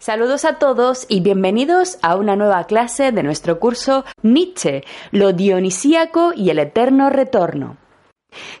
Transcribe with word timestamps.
Saludos 0.00 0.46
a 0.46 0.54
todos 0.54 1.04
y 1.10 1.20
bienvenidos 1.20 1.98
a 2.00 2.16
una 2.16 2.34
nueva 2.34 2.64
clase 2.64 3.12
de 3.12 3.22
nuestro 3.22 3.60
curso 3.60 4.06
Nietzsche, 4.22 4.82
lo 5.10 5.34
dionisíaco 5.34 6.32
y 6.34 6.48
el 6.48 6.58
eterno 6.58 7.10
retorno. 7.10 7.76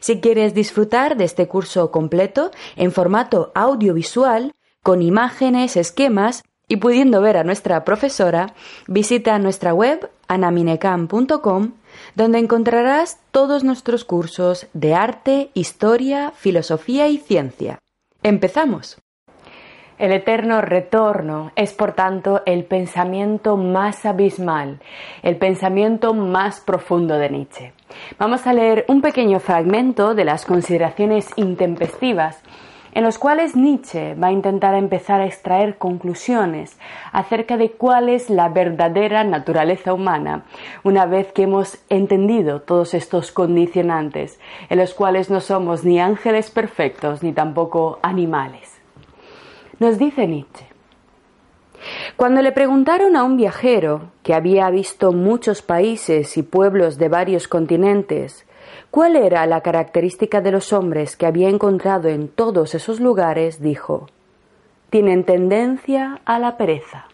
Si 0.00 0.20
quieres 0.20 0.52
disfrutar 0.52 1.16
de 1.16 1.24
este 1.24 1.48
curso 1.48 1.90
completo 1.90 2.50
en 2.76 2.92
formato 2.92 3.52
audiovisual, 3.54 4.52
con 4.82 5.00
imágenes, 5.00 5.78
esquemas 5.78 6.42
y 6.68 6.76
pudiendo 6.76 7.22
ver 7.22 7.38
a 7.38 7.44
nuestra 7.44 7.86
profesora, 7.86 8.54
visita 8.86 9.38
nuestra 9.38 9.72
web 9.72 10.10
anaminecam.com 10.28 11.72
donde 12.16 12.38
encontrarás 12.38 13.18
todos 13.30 13.64
nuestros 13.64 14.04
cursos 14.04 14.66
de 14.74 14.94
arte, 14.94 15.50
historia, 15.54 16.34
filosofía 16.36 17.08
y 17.08 17.16
ciencia. 17.16 17.78
¡Empezamos! 18.22 18.98
El 20.00 20.12
eterno 20.12 20.62
retorno 20.62 21.52
es, 21.56 21.74
por 21.74 21.92
tanto, 21.92 22.40
el 22.46 22.64
pensamiento 22.64 23.58
más 23.58 24.06
abismal, 24.06 24.80
el 25.22 25.36
pensamiento 25.36 26.14
más 26.14 26.60
profundo 26.60 27.18
de 27.18 27.28
Nietzsche. 27.28 27.74
Vamos 28.18 28.46
a 28.46 28.54
leer 28.54 28.86
un 28.88 29.02
pequeño 29.02 29.40
fragmento 29.40 30.14
de 30.14 30.24
las 30.24 30.46
consideraciones 30.46 31.28
intempestivas 31.36 32.42
en 32.94 33.04
los 33.04 33.18
cuales 33.18 33.54
Nietzsche 33.54 34.14
va 34.14 34.28
a 34.28 34.32
intentar 34.32 34.74
empezar 34.74 35.20
a 35.20 35.26
extraer 35.26 35.76
conclusiones 35.76 36.78
acerca 37.12 37.58
de 37.58 37.72
cuál 37.72 38.08
es 38.08 38.30
la 38.30 38.48
verdadera 38.48 39.22
naturaleza 39.22 39.92
humana, 39.92 40.44
una 40.82 41.04
vez 41.04 41.30
que 41.30 41.42
hemos 41.42 41.76
entendido 41.90 42.62
todos 42.62 42.94
estos 42.94 43.32
condicionantes, 43.32 44.40
en 44.70 44.78
los 44.78 44.94
cuales 44.94 45.28
no 45.28 45.40
somos 45.40 45.84
ni 45.84 46.00
ángeles 46.00 46.50
perfectos 46.50 47.22
ni 47.22 47.32
tampoco 47.32 47.98
animales. 48.02 48.69
Nos 49.80 49.98
dice 49.98 50.26
Nietzsche. 50.26 50.66
Cuando 52.16 52.42
le 52.42 52.52
preguntaron 52.52 53.16
a 53.16 53.24
un 53.24 53.36
viajero 53.36 54.12
que 54.22 54.34
había 54.34 54.70
visto 54.70 55.12
muchos 55.12 55.62
países 55.62 56.36
y 56.36 56.42
pueblos 56.42 56.98
de 56.98 57.08
varios 57.08 57.48
continentes 57.48 58.46
cuál 58.90 59.16
era 59.16 59.46
la 59.46 59.62
característica 59.62 60.40
de 60.40 60.52
los 60.52 60.72
hombres 60.72 61.16
que 61.16 61.26
había 61.26 61.48
encontrado 61.48 62.08
en 62.08 62.28
todos 62.28 62.74
esos 62.74 63.00
lugares, 63.00 63.60
dijo 63.60 64.06
tienen 64.90 65.24
tendencia 65.24 66.20
a 66.24 66.38
la 66.38 66.56
pereza. 66.56 67.06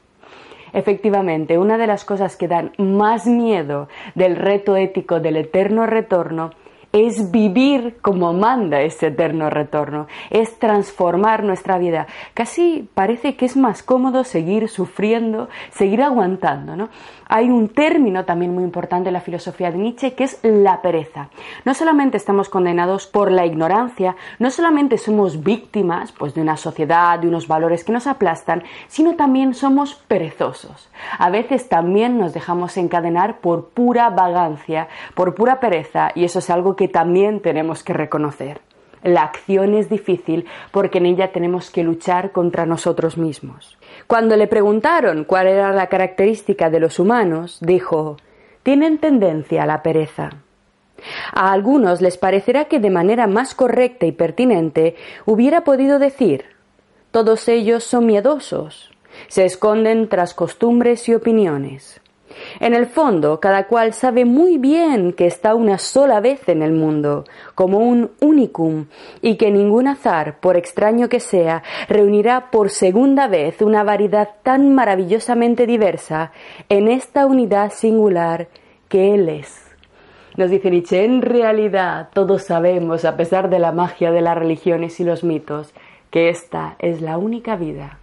Efectivamente, 0.72 1.58
una 1.58 1.78
de 1.78 1.86
las 1.86 2.04
cosas 2.04 2.36
que 2.36 2.48
dan 2.48 2.72
más 2.78 3.26
miedo 3.26 3.88
del 4.14 4.36
reto 4.36 4.76
ético 4.76 5.20
del 5.20 5.36
eterno 5.36 5.86
retorno 5.86 6.50
es 6.92 7.30
vivir 7.30 7.98
como 8.00 8.32
manda 8.32 8.80
ese 8.80 9.08
eterno 9.08 9.50
retorno, 9.50 10.06
es 10.30 10.58
transformar 10.58 11.44
nuestra 11.44 11.78
vida. 11.78 12.06
Casi 12.34 12.88
parece 12.94 13.36
que 13.36 13.46
es 13.46 13.56
más 13.56 13.82
cómodo 13.82 14.24
seguir 14.24 14.68
sufriendo, 14.68 15.48
seguir 15.70 16.02
aguantando, 16.02 16.76
¿no? 16.76 16.88
Hay 17.28 17.50
un 17.50 17.68
término 17.68 18.24
también 18.24 18.54
muy 18.54 18.62
importante 18.62 19.08
en 19.08 19.14
la 19.14 19.20
filosofía 19.20 19.72
de 19.72 19.78
Nietzsche 19.78 20.14
que 20.14 20.24
es 20.24 20.38
la 20.42 20.80
pereza. 20.80 21.28
No 21.64 21.74
solamente 21.74 22.16
estamos 22.16 22.48
condenados 22.48 23.06
por 23.08 23.32
la 23.32 23.44
ignorancia, 23.44 24.14
no 24.38 24.50
solamente 24.50 24.96
somos 24.96 25.42
víctimas 25.42 26.12
pues, 26.12 26.34
de 26.34 26.40
una 26.40 26.56
sociedad, 26.56 27.18
de 27.18 27.26
unos 27.26 27.48
valores 27.48 27.82
que 27.82 27.92
nos 27.92 28.06
aplastan, 28.06 28.62
sino 28.86 29.16
también 29.16 29.54
somos 29.54 29.94
perezosos. 30.06 30.88
A 31.18 31.30
veces 31.30 31.68
también 31.68 32.16
nos 32.16 32.32
dejamos 32.32 32.76
encadenar 32.76 33.40
por 33.40 33.70
pura 33.70 34.08
vagancia, 34.10 34.88
por 35.14 35.34
pura 35.34 35.58
pereza, 35.58 36.10
y 36.14 36.24
eso 36.24 36.38
es 36.38 36.48
algo 36.48 36.75
que 36.76 36.88
también 36.88 37.40
tenemos 37.40 37.82
que 37.82 37.92
reconocer. 37.92 38.60
La 39.02 39.22
acción 39.22 39.74
es 39.74 39.88
difícil 39.88 40.46
porque 40.72 40.98
en 40.98 41.06
ella 41.06 41.32
tenemos 41.32 41.70
que 41.70 41.84
luchar 41.84 42.32
contra 42.32 42.66
nosotros 42.66 43.16
mismos. 43.18 43.78
Cuando 44.06 44.36
le 44.36 44.46
preguntaron 44.46 45.24
cuál 45.24 45.46
era 45.46 45.72
la 45.72 45.88
característica 45.88 46.70
de 46.70 46.80
los 46.80 46.98
humanos, 46.98 47.58
dijo 47.60 48.16
tienen 48.62 48.98
tendencia 48.98 49.62
a 49.62 49.66
la 49.66 49.82
pereza. 49.82 50.30
A 51.32 51.52
algunos 51.52 52.00
les 52.00 52.18
parecerá 52.18 52.64
que 52.64 52.80
de 52.80 52.90
manera 52.90 53.28
más 53.28 53.54
correcta 53.54 54.06
y 54.06 54.12
pertinente 54.12 54.96
hubiera 55.24 55.62
podido 55.62 56.00
decir 56.00 56.56
todos 57.12 57.48
ellos 57.48 57.84
son 57.84 58.06
miedosos, 58.06 58.90
se 59.28 59.44
esconden 59.44 60.08
tras 60.08 60.34
costumbres 60.34 61.08
y 61.08 61.14
opiniones. 61.14 62.00
En 62.60 62.74
el 62.74 62.86
fondo, 62.86 63.40
cada 63.40 63.66
cual 63.66 63.92
sabe 63.92 64.24
muy 64.24 64.58
bien 64.58 65.12
que 65.12 65.26
está 65.26 65.54
una 65.54 65.78
sola 65.78 66.20
vez 66.20 66.48
en 66.48 66.62
el 66.62 66.72
mundo, 66.72 67.24
como 67.54 67.78
un 67.78 68.10
unicum, 68.20 68.86
y 69.22 69.36
que 69.36 69.50
ningún 69.50 69.88
azar, 69.88 70.40
por 70.40 70.56
extraño 70.56 71.08
que 71.08 71.20
sea, 71.20 71.62
reunirá 71.88 72.50
por 72.50 72.70
segunda 72.70 73.28
vez 73.28 73.60
una 73.62 73.84
variedad 73.84 74.28
tan 74.42 74.74
maravillosamente 74.74 75.66
diversa 75.66 76.32
en 76.68 76.88
esta 76.88 77.26
unidad 77.26 77.72
singular 77.72 78.48
que 78.88 79.14
Él 79.14 79.28
es. 79.28 79.62
Nos 80.36 80.50
dice 80.50 80.70
Nietzsche, 80.70 81.04
en 81.04 81.22
realidad 81.22 82.08
todos 82.12 82.42
sabemos, 82.42 83.04
a 83.04 83.16
pesar 83.16 83.48
de 83.48 83.58
la 83.58 83.72
magia 83.72 84.10
de 84.10 84.20
las 84.20 84.36
religiones 84.36 85.00
y 85.00 85.04
los 85.04 85.24
mitos, 85.24 85.72
que 86.10 86.28
esta 86.28 86.76
es 86.78 87.00
la 87.00 87.18
única 87.18 87.56
vida, 87.56 87.98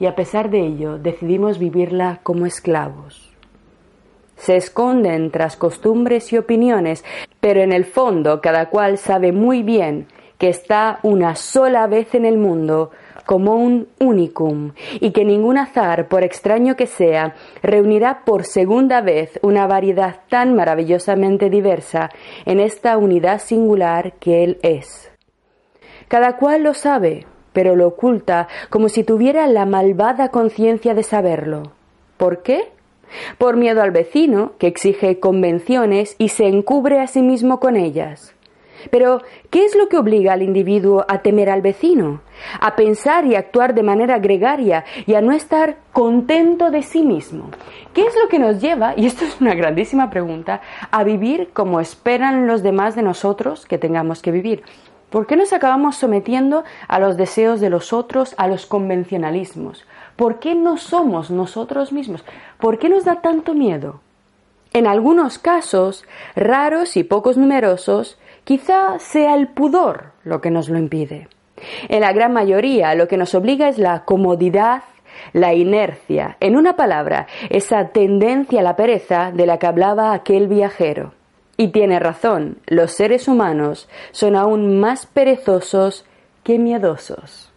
y 0.00 0.06
a 0.06 0.14
pesar 0.14 0.50
de 0.50 0.60
ello 0.60 0.98
decidimos 0.98 1.58
vivirla 1.58 2.20
como 2.22 2.46
esclavos 2.46 3.28
se 4.38 4.56
esconden 4.56 5.30
tras 5.30 5.56
costumbres 5.56 6.32
y 6.32 6.38
opiniones, 6.38 7.04
pero 7.40 7.60
en 7.60 7.72
el 7.72 7.84
fondo 7.84 8.40
cada 8.40 8.70
cual 8.70 8.96
sabe 8.96 9.32
muy 9.32 9.62
bien 9.62 10.06
que 10.38 10.48
está 10.48 11.00
una 11.02 11.34
sola 11.34 11.86
vez 11.86 12.14
en 12.14 12.24
el 12.24 12.38
mundo 12.38 12.90
como 13.26 13.56
un 13.56 13.88
unicum, 14.00 14.72
y 15.00 15.10
que 15.10 15.22
ningún 15.22 15.58
azar, 15.58 16.08
por 16.08 16.24
extraño 16.24 16.76
que 16.76 16.86
sea, 16.86 17.34
reunirá 17.62 18.24
por 18.24 18.46
segunda 18.46 19.02
vez 19.02 19.38
una 19.42 19.66
variedad 19.66 20.20
tan 20.30 20.54
maravillosamente 20.54 21.50
diversa 21.50 22.08
en 22.46 22.58
esta 22.58 22.96
unidad 22.96 23.40
singular 23.40 24.14
que 24.14 24.44
Él 24.44 24.58
es. 24.62 25.10
Cada 26.08 26.38
cual 26.38 26.62
lo 26.62 26.72
sabe, 26.72 27.26
pero 27.52 27.76
lo 27.76 27.88
oculta 27.88 28.48
como 28.70 28.88
si 28.88 29.04
tuviera 29.04 29.46
la 29.46 29.66
malvada 29.66 30.30
conciencia 30.30 30.94
de 30.94 31.02
saberlo. 31.02 31.72
¿Por 32.16 32.42
qué? 32.42 32.72
Por 33.38 33.56
miedo 33.56 33.82
al 33.82 33.90
vecino, 33.90 34.52
que 34.58 34.66
exige 34.66 35.20
convenciones 35.20 36.14
y 36.18 36.30
se 36.30 36.46
encubre 36.46 37.00
a 37.00 37.06
sí 37.06 37.22
mismo 37.22 37.60
con 37.60 37.76
ellas. 37.76 38.34
Pero, 38.90 39.22
¿qué 39.50 39.64
es 39.64 39.74
lo 39.76 39.88
que 39.88 39.98
obliga 39.98 40.32
al 40.32 40.42
individuo 40.42 41.04
a 41.08 41.18
temer 41.18 41.50
al 41.50 41.62
vecino? 41.62 42.20
A 42.60 42.76
pensar 42.76 43.26
y 43.26 43.34
actuar 43.34 43.74
de 43.74 43.82
manera 43.82 44.18
gregaria 44.18 44.84
y 45.06 45.14
a 45.14 45.20
no 45.20 45.32
estar 45.32 45.78
contento 45.92 46.70
de 46.70 46.82
sí 46.82 47.02
mismo. 47.02 47.50
¿Qué 47.92 48.02
es 48.02 48.14
lo 48.22 48.28
que 48.28 48.38
nos 48.38 48.60
lleva, 48.60 48.94
y 48.96 49.06
esto 49.06 49.24
es 49.24 49.40
una 49.40 49.54
grandísima 49.54 50.10
pregunta, 50.10 50.60
a 50.90 51.02
vivir 51.02 51.50
como 51.52 51.80
esperan 51.80 52.46
los 52.46 52.62
demás 52.62 52.94
de 52.94 53.02
nosotros 53.02 53.66
que 53.66 53.78
tengamos 53.78 54.22
que 54.22 54.30
vivir? 54.30 54.62
¿Por 55.10 55.26
qué 55.26 55.36
nos 55.36 55.52
acabamos 55.52 55.96
sometiendo 55.96 56.64
a 56.86 56.98
los 56.98 57.16
deseos 57.16 57.60
de 57.60 57.70
los 57.70 57.92
otros, 57.92 58.34
a 58.36 58.46
los 58.46 58.66
convencionalismos? 58.66 59.86
¿Por 60.18 60.40
qué 60.40 60.56
no 60.56 60.78
somos 60.78 61.30
nosotros 61.30 61.92
mismos? 61.92 62.24
¿Por 62.58 62.80
qué 62.80 62.88
nos 62.88 63.04
da 63.04 63.20
tanto 63.20 63.54
miedo? 63.54 64.00
En 64.72 64.88
algunos 64.88 65.38
casos, 65.38 66.04
raros 66.34 66.96
y 66.96 67.04
pocos 67.04 67.36
numerosos, 67.36 68.18
quizá 68.42 68.98
sea 68.98 69.36
el 69.36 69.46
pudor 69.46 70.06
lo 70.24 70.40
que 70.40 70.50
nos 70.50 70.68
lo 70.70 70.76
impide. 70.76 71.28
En 71.88 72.00
la 72.00 72.12
gran 72.12 72.32
mayoría, 72.32 72.96
lo 72.96 73.06
que 73.06 73.16
nos 73.16 73.32
obliga 73.36 73.68
es 73.68 73.78
la 73.78 74.04
comodidad, 74.04 74.82
la 75.34 75.54
inercia, 75.54 76.36
en 76.40 76.56
una 76.56 76.74
palabra, 76.74 77.28
esa 77.48 77.90
tendencia 77.90 78.58
a 78.58 78.64
la 78.64 78.74
pereza 78.74 79.30
de 79.30 79.46
la 79.46 79.58
que 79.60 79.68
hablaba 79.68 80.12
aquel 80.12 80.48
viajero. 80.48 81.12
Y 81.56 81.68
tiene 81.68 82.00
razón, 82.00 82.58
los 82.66 82.90
seres 82.90 83.28
humanos 83.28 83.88
son 84.10 84.34
aún 84.34 84.80
más 84.80 85.06
perezosos 85.06 86.04
que 86.42 86.58
miedosos 86.58 87.47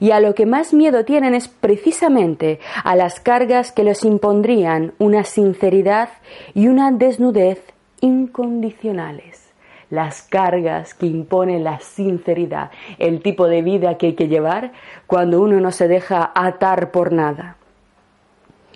y 0.00 0.10
a 0.10 0.20
lo 0.20 0.34
que 0.34 0.46
más 0.46 0.72
miedo 0.72 1.04
tienen 1.04 1.34
es 1.34 1.48
precisamente 1.48 2.60
a 2.82 2.96
las 2.96 3.20
cargas 3.20 3.72
que 3.72 3.84
les 3.84 4.04
impondrían 4.04 4.94
una 4.98 5.24
sinceridad 5.24 6.08
y 6.54 6.68
una 6.68 6.90
desnudez 6.92 7.62
incondicionales. 8.00 9.52
Las 9.90 10.22
cargas 10.22 10.94
que 10.94 11.06
impone 11.06 11.60
la 11.60 11.78
sinceridad, 11.80 12.70
el 12.98 13.22
tipo 13.22 13.46
de 13.46 13.62
vida 13.62 13.96
que 13.96 14.06
hay 14.06 14.14
que 14.14 14.28
llevar 14.28 14.72
cuando 15.06 15.40
uno 15.40 15.60
no 15.60 15.70
se 15.70 15.88
deja 15.88 16.32
atar 16.34 16.90
por 16.90 17.12
nada. 17.12 17.56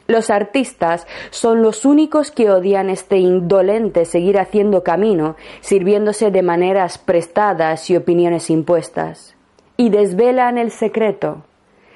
Los 0.06 0.30
artistas 0.30 1.06
son 1.30 1.60
los 1.60 1.84
únicos 1.84 2.30
que 2.30 2.50
odian 2.50 2.88
este 2.88 3.18
indolente 3.18 4.06
seguir 4.06 4.38
haciendo 4.38 4.82
camino, 4.82 5.36
sirviéndose 5.60 6.30
de 6.30 6.42
maneras 6.42 6.96
prestadas 6.96 7.90
y 7.90 7.96
opiniones 7.96 8.48
impuestas 8.48 9.37
y 9.80 9.90
desvelan 9.90 10.58
el 10.58 10.72
secreto, 10.72 11.44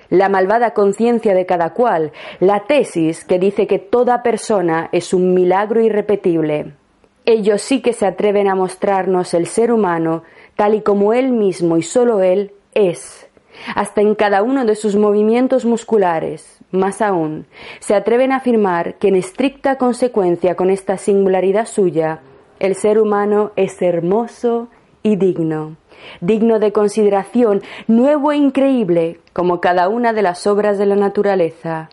la 0.08 0.29
malvada 0.29 0.73
conciencia 0.73 1.34
de 1.34 1.46
cada 1.46 1.70
cual, 1.75 2.12
la 2.38 2.61
tesis 2.61 3.25
que 3.25 3.40
dice 3.40 3.67
que 3.67 3.81
toda 3.81 4.23
persona 4.23 4.88
es 4.93 5.12
un 5.12 5.34
milagro 5.34 5.81
irrepetible. 5.82 6.75
Ellos 7.25 7.61
sí 7.61 7.82
que 7.82 7.93
se 7.93 8.06
atreven 8.06 8.49
a 8.49 8.55
mostrarnos 8.55 9.34
el 9.34 9.46
ser 9.46 9.73
humano 9.73 10.23
tal 10.55 10.75
y 10.76 10.82
como 10.82 11.12
él 11.12 11.32
mismo 11.32 11.76
y 11.76 11.82
solo 11.82 12.23
él 12.23 12.52
es, 12.73 13.29
hasta 13.75 14.00
en 14.00 14.14
cada 14.14 14.44
uno 14.44 14.64
de 14.64 14.76
sus 14.76 14.94
movimientos 14.94 15.64
musculares, 15.64 16.61
más 16.70 17.02
aún, 17.02 17.46
se 17.81 17.96
atreven 17.96 18.31
a 18.31 18.37
afirmar 18.37 18.94
que 18.94 19.08
en 19.08 19.17
estricta 19.17 19.76
consecuencia 19.76 20.55
con 20.55 20.70
esta 20.70 20.99
singularidad 20.99 21.67
suya, 21.67 22.20
el 22.61 22.76
ser 22.76 23.00
humano 23.00 23.50
es 23.56 23.82
hermoso 23.82 24.69
y 25.02 25.17
digno, 25.17 25.76
digno 26.20 26.58
de 26.58 26.72
consideración, 26.72 27.62
nuevo 27.87 28.32
e 28.32 28.37
increíble, 28.37 29.20
como 29.32 29.60
cada 29.60 29.88
una 29.88 30.12
de 30.12 30.22
las 30.22 30.46
obras 30.46 30.78
de 30.78 30.87
la 30.87 30.96
naturaleza, 30.96 31.88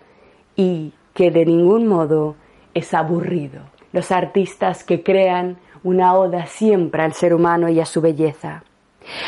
y 0.55 0.93
que 1.13 1.31
de 1.31 1.45
ningún 1.45 1.87
modo 1.87 2.35
es 2.73 2.93
aburrido. 2.93 3.61
Los 3.91 4.11
artistas 4.11 4.83
que 4.83 5.03
crean 5.03 5.57
una 5.83 6.13
oda 6.13 6.45
siempre 6.45 7.03
al 7.03 7.13
ser 7.13 7.33
humano 7.33 7.69
y 7.69 7.79
a 7.79 7.85
su 7.85 8.01
belleza. 8.01 8.63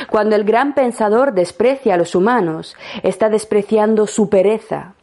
Cuando 0.09 0.35
el 0.35 0.43
gran 0.43 0.73
pensador 0.73 1.33
desprecia 1.33 1.95
a 1.95 1.97
los 1.97 2.13
humanos, 2.13 2.75
está 3.03 3.29
despreciando 3.29 4.05
su 4.07 4.29
pereza, 4.29 4.93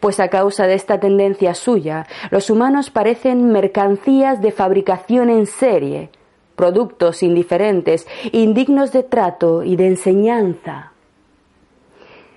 pues 0.00 0.20
a 0.20 0.28
causa 0.28 0.66
de 0.66 0.74
esta 0.74 1.00
tendencia 1.00 1.54
suya, 1.54 2.06
los 2.30 2.50
humanos 2.50 2.90
parecen 2.90 3.50
mercancías 3.50 4.40
de 4.40 4.52
fabricación 4.52 5.30
en 5.30 5.46
serie, 5.46 6.10
productos 6.58 7.22
indiferentes, 7.22 8.08
indignos 8.32 8.92
de 8.92 9.04
trato 9.04 9.62
y 9.62 9.76
de 9.76 9.86
enseñanza. 9.86 10.92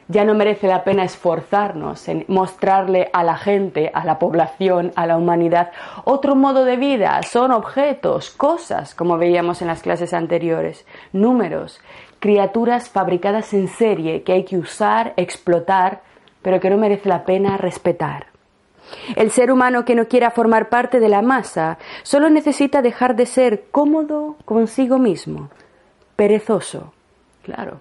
Ya 0.08 0.26
no 0.26 0.36
merece 0.36 0.68
la 0.68 0.84
pena 0.84 1.04
esforzarnos 1.04 2.08
en 2.08 2.26
mostrarle 2.28 3.10
a 3.14 3.24
la 3.24 3.38
gente, 3.38 3.90
a 3.94 4.06
la 4.06 4.20
población, 4.20 4.92
a 4.96 5.08
la 5.08 5.18
humanidad 5.18 5.72
otro 6.04 6.36
modo 6.36 6.66
de 6.66 6.76
vida. 6.76 7.20
Son 7.24 7.52
objetos, 7.52 8.30
cosas, 8.30 8.94
como 8.94 9.18
veíamos 9.18 9.62
en 9.62 9.70
las 9.70 9.82
clases 9.82 10.14
anteriores, 10.14 10.86
números, 11.14 11.82
criaturas 12.20 12.90
fabricadas 12.90 13.54
en 13.54 13.70
serie 13.70 14.22
que 14.22 14.34
hay 14.34 14.44
que 14.44 14.58
usar, 14.58 15.14
explotar, 15.18 16.02
pero 16.42 16.60
que 16.60 16.70
no 16.70 16.78
merece 16.78 17.10
la 17.10 17.24
pena 17.24 17.58
respetar. 17.58 18.31
El 19.16 19.32
ser 19.32 19.52
humano 19.52 19.86
que 19.86 19.96
no 19.96 20.08
quiera 20.08 20.32
formar 20.32 20.70
parte 20.70 21.00
de 21.00 21.10
la 21.10 21.22
masa 21.22 21.78
solo 22.04 22.30
necesita 22.30 22.82
dejar 22.82 23.16
de 23.16 23.26
ser 23.26 23.66
cómodo 23.72 24.38
consigo 24.46 24.98
mismo, 25.00 25.50
perezoso. 26.16 26.94
Claro. 27.44 27.80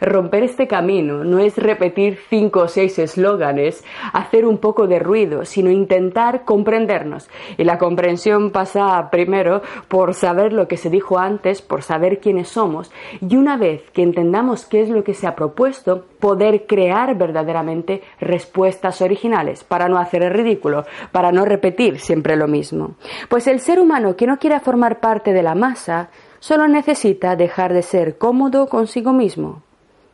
Romper 0.00 0.42
este 0.42 0.66
camino 0.66 1.24
no 1.24 1.38
es 1.38 1.56
repetir 1.56 2.18
cinco 2.28 2.60
o 2.60 2.68
seis 2.68 2.98
eslóganes, 2.98 3.84
hacer 4.12 4.46
un 4.46 4.58
poco 4.58 4.86
de 4.86 4.98
ruido, 4.98 5.44
sino 5.44 5.70
intentar 5.70 6.44
comprendernos. 6.44 7.28
Y 7.56 7.64
la 7.64 7.78
comprensión 7.78 8.50
pasa 8.50 9.08
primero 9.10 9.62
por 9.88 10.14
saber 10.14 10.52
lo 10.52 10.68
que 10.68 10.76
se 10.76 10.90
dijo 10.90 11.18
antes, 11.18 11.62
por 11.62 11.82
saber 11.82 12.20
quiénes 12.20 12.48
somos, 12.48 12.92
y 13.20 13.36
una 13.36 13.56
vez 13.56 13.82
que 13.92 14.02
entendamos 14.02 14.66
qué 14.66 14.82
es 14.82 14.88
lo 14.88 15.04
que 15.04 15.14
se 15.14 15.26
ha 15.26 15.34
propuesto, 15.34 16.04
poder 16.20 16.66
crear 16.66 17.16
verdaderamente 17.16 18.02
respuestas 18.20 19.02
originales, 19.02 19.64
para 19.64 19.88
no 19.88 19.98
hacer 19.98 20.22
el 20.22 20.32
ridículo, 20.32 20.84
para 21.12 21.32
no 21.32 21.44
repetir 21.44 21.98
siempre 21.98 22.36
lo 22.36 22.48
mismo. 22.48 22.96
Pues 23.28 23.46
el 23.46 23.60
ser 23.60 23.80
humano 23.80 24.16
que 24.16 24.26
no 24.26 24.38
quiera 24.38 24.60
formar 24.60 25.00
parte 25.00 25.32
de 25.32 25.42
la 25.42 25.54
masa, 25.54 26.10
solo 26.40 26.68
necesita 26.68 27.36
dejar 27.36 27.72
de 27.72 27.82
ser 27.82 28.18
cómodo 28.18 28.68
consigo 28.68 29.12
mismo, 29.12 29.62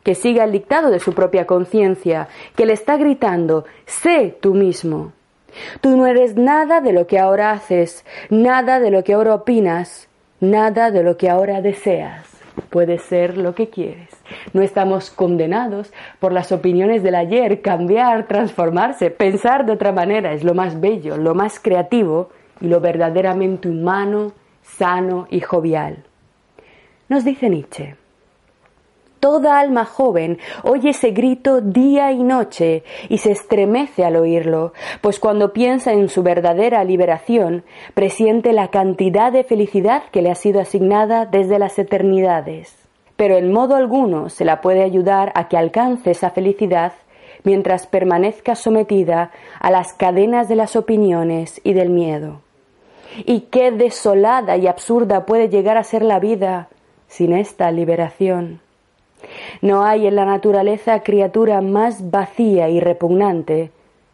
que 0.03 0.15
siga 0.15 0.43
el 0.43 0.51
dictado 0.51 0.89
de 0.89 0.99
su 0.99 1.13
propia 1.13 1.45
conciencia, 1.45 2.27
que 2.55 2.65
le 2.65 2.73
está 2.73 2.97
gritando, 2.97 3.65
sé 3.85 4.37
tú 4.39 4.53
mismo. 4.53 5.13
Tú 5.81 5.95
no 5.95 6.07
eres 6.07 6.35
nada 6.35 6.81
de 6.81 6.93
lo 6.93 7.07
que 7.07 7.19
ahora 7.19 7.51
haces, 7.51 8.05
nada 8.29 8.79
de 8.79 8.91
lo 8.91 9.03
que 9.03 9.13
ahora 9.13 9.35
opinas, 9.35 10.09
nada 10.39 10.91
de 10.91 11.03
lo 11.03 11.17
que 11.17 11.29
ahora 11.29 11.61
deseas. 11.61 12.27
Puedes 12.69 13.03
ser 13.03 13.37
lo 13.37 13.55
que 13.55 13.69
quieres. 13.69 14.09
No 14.53 14.61
estamos 14.61 15.09
condenados 15.09 15.93
por 16.19 16.31
las 16.31 16.51
opiniones 16.51 17.03
del 17.03 17.15
ayer, 17.15 17.61
cambiar, 17.61 18.27
transformarse, 18.27 19.09
pensar 19.11 19.65
de 19.65 19.73
otra 19.73 19.91
manera 19.91 20.33
es 20.33 20.43
lo 20.43 20.53
más 20.53 20.79
bello, 20.79 21.17
lo 21.17 21.35
más 21.35 21.59
creativo 21.59 22.29
y 22.61 22.67
lo 22.67 22.79
verdaderamente 22.79 23.69
humano, 23.69 24.33
sano 24.61 25.27
y 25.29 25.41
jovial. 25.41 26.03
Nos 27.13 27.25
dice 27.25 27.47
Nietzsche, 27.47 27.95
Toda 29.19 29.59
alma 29.59 29.85
joven 29.85 30.39
oye 30.63 30.89
ese 30.89 31.11
grito 31.11 31.61
día 31.61 32.11
y 32.11 32.23
noche 32.23 32.83
y 33.07 33.19
se 33.19 33.31
estremece 33.31 34.03
al 34.03 34.15
oírlo, 34.15 34.73
pues 35.01 35.19
cuando 35.19 35.53
piensa 35.53 35.93
en 35.93 36.09
su 36.09 36.23
verdadera 36.23 36.83
liberación, 36.83 37.65
presiente 37.93 38.51
la 38.51 38.69
cantidad 38.69 39.31
de 39.31 39.43
felicidad 39.43 40.01
que 40.11 40.23
le 40.23 40.31
ha 40.31 40.35
sido 40.35 40.59
asignada 40.59 41.27
desde 41.27 41.59
las 41.59 41.77
eternidades. 41.77 42.75
Pero 43.15 43.37
en 43.37 43.51
modo 43.51 43.75
alguno 43.75 44.29
se 44.29 44.43
la 44.43 44.61
puede 44.61 44.81
ayudar 44.81 45.31
a 45.35 45.47
que 45.49 45.57
alcance 45.57 46.09
esa 46.09 46.31
felicidad 46.31 46.93
mientras 47.43 47.85
permanezca 47.85 48.55
sometida 48.55 49.29
a 49.59 49.69
las 49.69 49.93
cadenas 49.93 50.49
de 50.49 50.55
las 50.55 50.75
opiniones 50.75 51.61
y 51.63 51.73
del 51.73 51.91
miedo. 51.91 52.41
Y 53.27 53.41
qué 53.51 53.69
desolada 53.69 54.57
y 54.57 54.65
absurda 54.65 55.27
puede 55.27 55.49
llegar 55.49 55.77
a 55.77 55.83
ser 55.83 56.01
la 56.01 56.17
vida 56.17 56.69
sin 57.13 57.31
esta 57.33 57.69
liberación. 57.69 58.59
No 59.61 59.85
hay 59.85 60.07
en 60.07 60.15
la 60.15 60.25
naturaleza 60.25 61.03
criatura 61.03 61.61
más 61.61 62.09
vacía 62.09 62.69
y 62.69 62.79
repugnante 62.79 63.69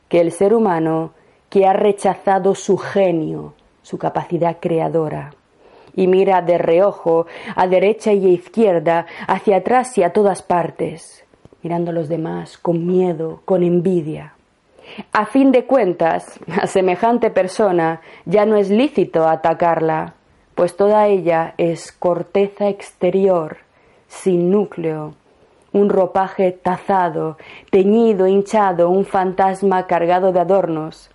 que 0.10 0.20
el 0.20 0.34
ser 0.34 0.54
humano 0.54 1.12
que 1.50 1.66
ha 1.66 1.72
rechazado 1.72 2.56
su 2.56 2.78
genio, 2.78 3.54
su 3.84 3.98
capacidad 3.98 4.58
creadora, 4.60 5.32
y 5.96 6.08
mira 6.08 6.42
de 6.42 6.58
reojo 6.58 7.26
a 7.56 7.68
derecha 7.68 8.12
y 8.12 8.26
a 8.26 8.30
izquierda, 8.30 9.06
hacia 9.28 9.58
atrás 9.58 9.98
y 9.98 10.04
a 10.04 10.12
todas 10.12 10.42
partes, 10.42 11.24
mirando 11.64 11.92
a 11.92 11.94
los 11.94 12.10
demás 12.10 12.58
con 12.58 12.86
miedo, 12.86 13.42
con 13.46 13.64
envidia. 13.64 14.34
A 15.14 15.26
fin 15.26 15.54
de 15.54 15.64
cuentas, 15.66 16.38
a 16.62 16.68
semejante 16.68 17.32
persona 17.32 18.02
ya 18.26 18.46
no 18.46 18.58
es 18.58 18.70
lícito 18.70 19.26
atacarla, 19.26 20.16
pues 20.60 20.76
toda 20.76 21.08
ella 21.08 21.54
es 21.58 21.94
corteza 21.94 22.68
exterior, 22.68 23.60
sin 24.10 24.52
núcleo, 24.52 25.14
un 25.72 25.88
ropaje 25.88 26.52
tazado, 26.52 27.38
teñido, 27.72 28.28
hinchado, 28.28 28.90
un 28.90 29.06
fantasma 29.06 29.88
cargado 29.88 30.34
de 30.34 30.42
adornos, 30.42 31.12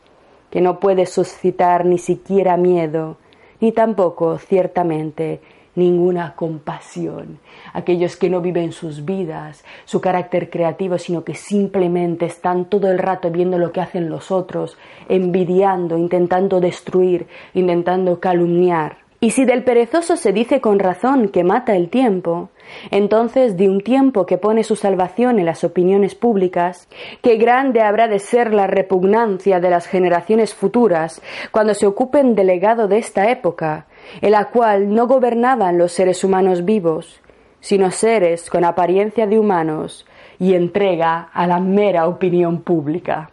que 0.49 0.63
no 0.63 0.81
puede 0.81 1.05
suscitar 1.05 1.85
ni 1.85 1.99
siquiera 1.99 2.57
miedo, 2.57 3.19
ni 3.61 3.71
tampoco, 3.71 4.39
ciertamente, 4.39 5.43
ninguna 5.75 6.35
compasión. 6.37 7.39
Aquellos 7.75 8.17
que 8.17 8.31
no 8.31 8.41
viven 8.41 8.73
sus 8.73 9.05
vidas, 9.05 9.63
su 9.85 10.01
carácter 10.01 10.49
creativo, 10.49 10.97
sino 10.97 11.23
que 11.23 11.35
simplemente 11.35 12.25
están 12.25 12.65
todo 12.65 12.91
el 12.91 12.99
rato 12.99 13.31
viendo 13.31 13.59
lo 13.59 13.73
que 13.73 13.83
hacen 13.83 14.09
los 14.09 14.31
otros, 14.31 14.79
envidiando, 15.11 15.99
intentando 15.99 16.61
destruir, 16.61 17.27
intentando 17.53 18.21
calumniar. 18.21 19.04
Y 19.25 19.31
si 19.31 19.47
del 19.47 19.65
perezoso 19.65 20.19
se 20.19 20.35
dice 20.35 20.61
con 20.61 20.79
razón 20.79 21.31
que 21.31 21.45
mata 21.45 21.75
el 21.75 21.89
tiempo, 21.89 22.51
entonces 22.91 23.57
de 23.57 23.71
un 23.71 23.81
tiempo 23.81 24.27
que 24.27 24.37
pone 24.37 24.65
su 24.65 24.77
salvación 24.77 25.39
en 25.39 25.47
las 25.47 25.65
opiniones 25.65 26.15
públicas, 26.15 26.89
qué 27.23 27.37
grande 27.37 27.81
habrá 27.81 28.07
de 28.07 28.19
ser 28.19 28.53
la 28.53 28.67
repugnancia 28.67 29.61
de 29.61 29.71
las 29.71 29.87
generaciones 29.87 30.53
futuras 30.53 31.23
cuando 31.53 31.73
se 31.73 31.87
ocupen 31.87 32.35
del 32.35 32.49
legado 32.49 32.87
de 32.87 32.99
esta 32.99 33.31
época, 33.31 33.87
en 34.21 34.33
la 34.33 34.51
cual 34.51 34.93
no 34.93 35.07
gobernaban 35.07 35.79
los 35.79 35.93
seres 35.93 36.23
humanos 36.23 36.67
vivos, 36.67 37.23
sino 37.61 37.93
seres 37.93 38.51
con 38.51 38.63
apariencia 38.63 39.27
de 39.27 39.39
humanos 39.39 40.05
y 40.39 40.53
entrega 40.53 41.31
a 41.33 41.47
la 41.47 41.61
mera 41.61 42.09
opinión 42.09 42.61
pública. 42.61 43.31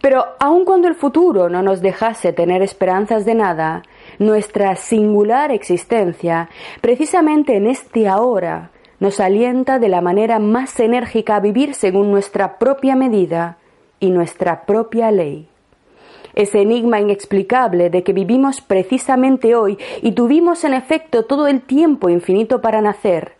Pero 0.00 0.24
aun 0.38 0.64
cuando 0.64 0.88
el 0.88 0.94
futuro 0.94 1.48
no 1.48 1.62
nos 1.62 1.80
dejase 1.80 2.32
tener 2.32 2.62
esperanzas 2.62 3.24
de 3.24 3.34
nada, 3.34 3.82
nuestra 4.22 4.76
singular 4.76 5.50
existencia, 5.50 6.48
precisamente 6.80 7.56
en 7.56 7.66
este 7.66 8.08
ahora, 8.08 8.70
nos 9.00 9.20
alienta 9.20 9.78
de 9.78 9.88
la 9.88 10.00
manera 10.00 10.38
más 10.38 10.78
enérgica 10.78 11.36
a 11.36 11.40
vivir 11.40 11.74
según 11.74 12.10
nuestra 12.10 12.58
propia 12.58 12.94
medida 12.94 13.58
y 13.98 14.10
nuestra 14.10 14.64
propia 14.64 15.10
ley. 15.10 15.48
Ese 16.34 16.62
enigma 16.62 17.00
inexplicable 17.00 17.90
de 17.90 18.02
que 18.02 18.12
vivimos 18.12 18.60
precisamente 18.60 19.54
hoy 19.54 19.76
y 20.02 20.12
tuvimos 20.12 20.64
en 20.64 20.74
efecto 20.74 21.24
todo 21.24 21.46
el 21.46 21.62
tiempo 21.62 22.08
infinito 22.08 22.60
para 22.60 22.80
nacer, 22.80 23.32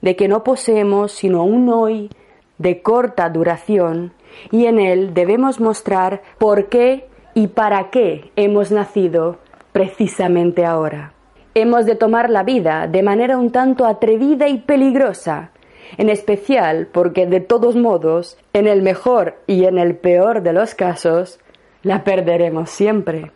de 0.00 0.16
que 0.16 0.28
no 0.28 0.44
poseemos 0.44 1.12
sino 1.12 1.44
un 1.44 1.68
hoy 1.68 2.10
de 2.58 2.80
corta 2.80 3.28
duración 3.28 4.12
y 4.50 4.66
en 4.66 4.78
él 4.78 5.12
debemos 5.12 5.60
mostrar 5.60 6.22
por 6.38 6.68
qué 6.68 7.08
y 7.34 7.48
para 7.48 7.90
qué 7.90 8.30
hemos 8.36 8.70
nacido 8.70 9.38
precisamente 9.74 10.64
ahora. 10.64 11.12
Hemos 11.56 11.84
de 11.84 11.96
tomar 11.96 12.30
la 12.30 12.44
vida 12.44 12.86
de 12.86 13.02
manera 13.02 13.36
un 13.36 13.50
tanto 13.50 13.86
atrevida 13.86 14.46
y 14.46 14.58
peligrosa, 14.58 15.50
en 15.98 16.10
especial 16.10 16.86
porque 16.92 17.26
de 17.26 17.40
todos 17.40 17.74
modos, 17.74 18.38
en 18.52 18.68
el 18.68 18.82
mejor 18.82 19.34
y 19.48 19.64
en 19.64 19.78
el 19.78 19.96
peor 19.96 20.42
de 20.42 20.52
los 20.52 20.76
casos, 20.76 21.40
la 21.82 22.04
perderemos 22.04 22.70
siempre. 22.70 23.32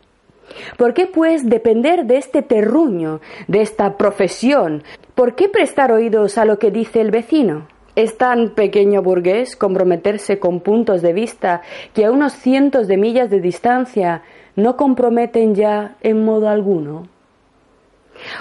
¿Por 0.76 0.94
qué, 0.94 1.06
pues, 1.06 1.44
depender 1.44 2.06
de 2.06 2.18
este 2.18 2.42
terruño, 2.42 3.20
de 3.48 3.60
esta 3.60 3.96
profesión? 3.96 4.84
¿Por 5.16 5.34
qué 5.34 5.48
prestar 5.48 5.90
oídos 5.90 6.38
a 6.38 6.44
lo 6.44 6.60
que 6.60 6.70
dice 6.70 7.00
el 7.00 7.10
vecino? 7.10 7.66
¿Es 7.96 8.16
tan 8.16 8.50
pequeño 8.50 9.02
burgués 9.02 9.56
comprometerse 9.56 10.38
con 10.38 10.60
puntos 10.60 11.02
de 11.02 11.12
vista 11.12 11.62
que 11.94 12.04
a 12.04 12.12
unos 12.12 12.32
cientos 12.32 12.86
de 12.86 12.96
millas 12.96 13.28
de 13.28 13.40
distancia 13.40 14.22
no 14.58 14.76
comprometen 14.76 15.54
ya 15.54 15.96
en 16.02 16.24
modo 16.24 16.48
alguno? 16.48 17.06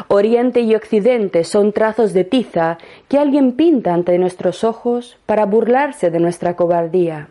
Oriente 0.08 0.62
y 0.62 0.74
Occidente 0.74 1.44
son 1.44 1.72
trazos 1.72 2.12
de 2.12 2.24
tiza 2.24 2.80
que 3.08 3.20
alguien 3.20 3.52
pinta 3.52 3.94
ante 3.94 4.18
nuestros 4.18 4.64
ojos 4.64 5.20
para 5.28 5.46
burlarse 5.46 6.10
de 6.10 6.20
nuestra 6.20 6.56
cobardía. 6.56 7.30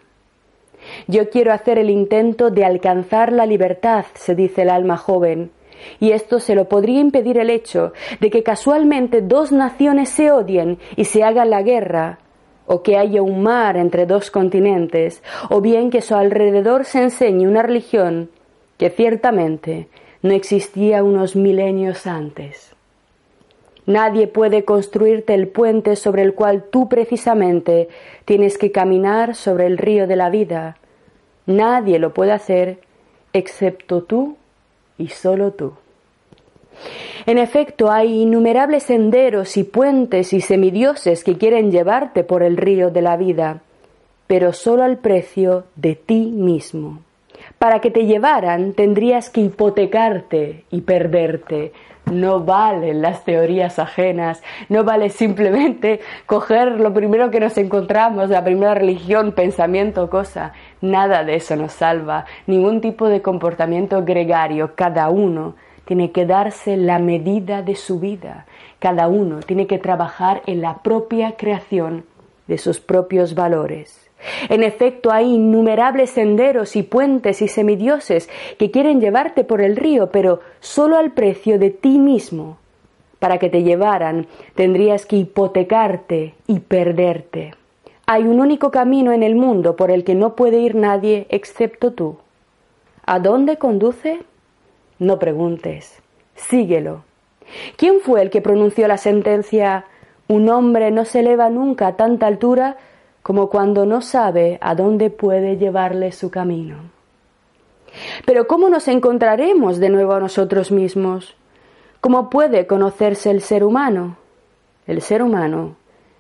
Yo 1.09 1.31
quiero 1.31 1.53
hacer 1.53 1.79
el 1.79 1.91
intento 1.91 2.51
de 2.51 2.65
alcanzar 2.65 3.33
la 3.33 3.45
libertad, 3.45 4.05
se 4.15 4.37
dice 4.37 4.63
el 4.63 4.71
alma 4.71 4.97
joven, 4.97 5.51
y 5.99 6.13
esto 6.13 6.39
se 6.39 6.55
lo 6.55 6.69
podría 6.69 7.01
impedir 7.01 7.39
el 7.39 7.51
hecho 7.51 7.93
de 8.21 8.31
que 8.31 8.45
casualmente 8.45 9.21
dos 9.21 9.51
naciones 9.51 10.11
se 10.11 10.31
odien 10.31 10.79
y 10.95 11.07
se 11.07 11.25
hagan 11.25 11.51
la 11.51 11.63
guerra, 11.63 12.21
o 12.67 12.83
que 12.83 12.97
haya 12.97 13.21
un 13.21 13.43
mar 13.43 13.77
entre 13.77 14.07
dos 14.07 14.31
continentes, 14.31 15.25
o 15.51 15.61
bien 15.61 15.91
que 15.91 15.99
a 15.99 16.03
su 16.03 16.15
alrededor 16.15 16.85
se 16.85 17.03
enseñe 17.03 17.49
una 17.49 17.63
religión 17.63 18.31
que 18.79 18.91
ciertamente 18.91 19.89
no 20.23 20.33
existía 20.33 21.03
unos 21.03 21.37
milenios 21.37 22.07
antes. 22.07 22.75
Nadie 23.87 24.27
puede 24.27 24.65
construirte 24.65 25.35
el 25.35 25.47
puente 25.47 25.95
sobre 25.95 26.23
el 26.23 26.35
cual 26.35 26.65
tú 26.65 26.89
precisamente 26.89 27.89
tienes 28.25 28.59
que 28.59 28.73
caminar 28.73 29.37
sobre 29.37 29.67
el 29.67 29.79
río 29.79 30.09
de 30.09 30.17
la 30.17 30.29
vida. 30.29 30.77
Nadie 31.47 32.01
lo 32.01 32.13
puede 32.13 32.33
hacer 32.33 32.81
excepto 33.33 34.03
tú 34.03 34.37
y 34.99 35.09
solo 35.09 35.53
tú. 35.53 35.75
En 37.27 37.39
efecto, 37.39 37.91
hay 37.91 38.23
innumerables 38.23 38.83
senderos 38.83 39.57
y 39.57 39.65
puentes 39.65 40.33
y 40.33 40.41
semidioses 40.41 41.23
que 41.23 41.39
quieren 41.39 41.71
llevarte 41.71 42.25
por 42.25 42.43
el 42.43 42.57
río 42.57 42.91
de 42.91 43.03
la 43.03 43.17
vida, 43.17 43.63
pero 44.27 44.53
solo 44.53 44.83
al 44.83 44.99
precio 44.99 45.65
de 45.77 45.95
ti 45.95 46.27
mismo. 46.27 47.06
Para 47.59 47.81
que 47.81 47.91
te 47.91 48.07
llevaran 48.07 48.73
tendrías 48.73 49.31
que 49.31 49.41
hipotecarte 49.41 50.65
y 50.71 50.83
perderte. 50.83 51.73
No 52.11 52.45
valen 52.45 53.03
las 53.03 53.25
teorías 53.25 53.81
ajenas, 53.81 54.41
no 54.69 54.85
vale 54.85 55.11
simplemente 55.11 56.01
coger 56.27 56.79
lo 56.81 56.95
primero 56.95 57.33
que 57.33 57.41
nos 57.41 57.59
encontramos, 57.59 58.31
la 58.31 58.45
primera 58.45 58.75
religión, 58.75 59.33
pensamiento, 59.33 60.09
cosa. 60.09 60.53
Nada 60.81 61.25
de 61.25 61.35
eso 61.35 61.57
nos 61.57 61.73
salva, 61.73 62.27
ningún 62.47 62.81
tipo 62.81 63.09
de 63.09 63.23
comportamiento 63.23 64.05
gregario, 64.05 64.77
cada 64.77 65.09
uno 65.11 65.57
tiene 65.85 66.13
que 66.13 66.27
darse 66.27 66.77
la 66.77 67.01
medida 67.01 67.63
de 67.63 67.75
su 67.75 67.99
vida, 67.99 68.47
cada 68.79 69.09
uno 69.09 69.41
tiene 69.41 69.67
que 69.67 69.79
trabajar 69.79 70.43
en 70.47 70.61
la 70.61 70.79
propia 70.83 71.37
creación 71.37 72.05
de 72.47 72.59
sus 72.59 72.79
propios 72.79 73.35
valores. 73.35 74.06
En 74.49 74.63
efecto, 74.63 75.13
hay 75.13 75.35
innumerables 75.35 76.11
senderos 76.11 76.77
y 76.77 76.83
puentes 76.83 77.43
y 77.43 77.49
semidioses 77.49 78.29
que 78.59 78.71
quieren 78.71 79.01
llevarte 79.01 79.45
por 79.45 79.61
el 79.61 79.77
río, 79.77 80.11
pero 80.11 80.41
solo 80.61 80.97
al 80.97 81.13
precio 81.13 81.59
de 81.59 81.71
ti 81.71 81.99
mismo. 81.99 82.59
Para 83.19 83.39
que 83.39 83.49
te 83.49 83.63
llevaran, 83.63 84.27
tendrías 84.55 85.07
que 85.07 85.17
hipotecarte 85.17 86.35
y 86.47 86.61
perderte. 86.61 87.55
Hay 88.07 88.25
un 88.25 88.41
único 88.41 88.71
camino 88.71 89.13
en 89.13 89.23
el 89.23 89.35
mundo 89.35 89.75
por 89.75 89.91
el 89.91 90.05
que 90.05 90.15
no 90.15 90.37
puede 90.37 90.61
ir 90.61 90.75
nadie 90.75 91.27
excepto 91.31 91.93
tú. 91.93 92.19
¿A 93.05 93.19
dónde 93.19 93.57
conduce? 93.57 94.21
No 94.99 95.19
preguntes, 95.19 96.01
síguelo. 96.35 97.05
¿Quién 97.77 98.01
fue 98.01 98.23
el 98.23 98.31
que 98.31 98.41
pronunció 98.41 98.89
la 98.89 98.97
sentencia 98.97 99.87
un 100.29 100.49
hombre 100.49 100.91
no 100.91 101.05
se 101.05 101.21
eleva 101.21 101.51
nunca 101.51 101.89
a 101.89 101.97
tanta 101.97 102.27
altura 102.27 102.77
como 103.27 103.51
cuando 103.51 103.87
no 103.87 104.03
sabe 104.03 104.57
a 104.61 104.77
dónde 104.77 105.11
puede 105.11 105.57
llevarle 105.57 106.13
su 106.13 106.31
camino. 106.31 106.77
Pero 108.25 108.47
¿cómo 108.47 108.69
nos 108.69 108.87
encontraremos 108.87 109.81
de 109.81 109.89
nuevo 109.89 110.13
a 110.13 110.21
nosotros 110.21 110.71
mismos? 110.71 111.35
¿Cómo 112.01 112.31
puede 112.31 112.69
conocerse 112.69 113.33
el 113.33 113.41
ser 113.41 113.65
humano? 113.65 114.17
El 114.87 115.03
ser 115.03 115.25
humano 115.25 115.75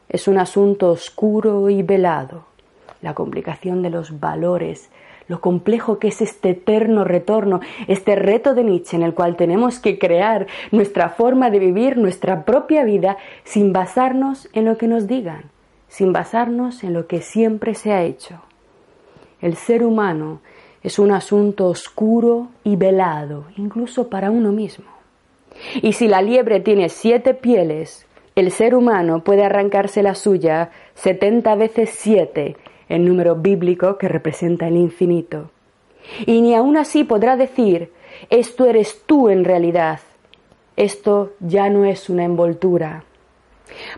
es 0.08 0.26
un 0.26 0.36
asunto 0.36 0.90
oscuro 0.90 1.70
y 1.70 1.84
velado. 1.84 2.46
La 3.02 3.14
complicación 3.14 3.82
de 3.82 3.90
los 3.90 4.18
valores, 4.18 4.90
lo 5.28 5.40
complejo 5.40 6.00
que 6.00 6.08
es 6.08 6.20
este 6.20 6.50
eterno 6.50 7.04
retorno, 7.04 7.60
este 7.86 8.16
reto 8.16 8.52
de 8.52 8.64
Nietzsche 8.64 8.96
en 8.96 9.04
el 9.04 9.14
cual 9.14 9.36
tenemos 9.36 9.78
que 9.78 10.00
crear 10.00 10.48
nuestra 10.72 11.10
forma 11.10 11.50
de 11.50 11.60
vivir 11.60 11.98
nuestra 11.98 12.44
propia 12.44 12.82
vida 12.82 13.16
sin 13.44 13.72
basarnos 13.72 14.48
en 14.54 14.64
lo 14.64 14.76
que 14.76 14.88
nos 14.88 15.06
digan, 15.06 15.52
sin 15.88 16.12
basarnos 16.12 16.82
en 16.84 16.92
lo 16.92 17.06
que 17.06 17.20
siempre 17.20 17.74
se 17.74 17.92
ha 17.92 18.02
hecho. 18.02 18.40
El 19.40 19.56
ser 19.56 19.84
humano 19.84 20.40
es 20.82 20.98
un 20.98 21.10
asunto 21.10 21.66
oscuro 21.66 22.48
y 22.64 22.76
velado, 22.76 23.44
incluso 23.56 24.08
para 24.08 24.30
uno 24.30 24.52
mismo. 24.52 24.86
Y 25.82 25.92
si 25.94 26.08
la 26.08 26.22
liebre 26.22 26.60
tiene 26.60 26.88
siete 26.88 27.34
pieles, 27.34 28.06
el 28.34 28.50
ser 28.50 28.74
humano 28.74 29.24
puede 29.24 29.44
arrancarse 29.44 30.02
la 30.02 30.14
suya 30.14 30.70
setenta 30.94 31.54
veces 31.54 31.90
siete, 31.90 32.56
el 32.88 33.04
número 33.06 33.36
bíblico 33.36 33.98
que 33.98 34.08
representa 34.08 34.68
el 34.68 34.76
infinito. 34.76 35.50
Y 36.26 36.40
ni 36.40 36.54
aun 36.54 36.76
así 36.76 37.04
podrá 37.04 37.36
decir, 37.36 37.92
esto 38.30 38.66
eres 38.66 39.02
tú 39.06 39.28
en 39.28 39.44
realidad. 39.44 40.00
Esto 40.76 41.32
ya 41.40 41.70
no 41.70 41.84
es 41.84 42.10
una 42.10 42.24
envoltura, 42.24 43.04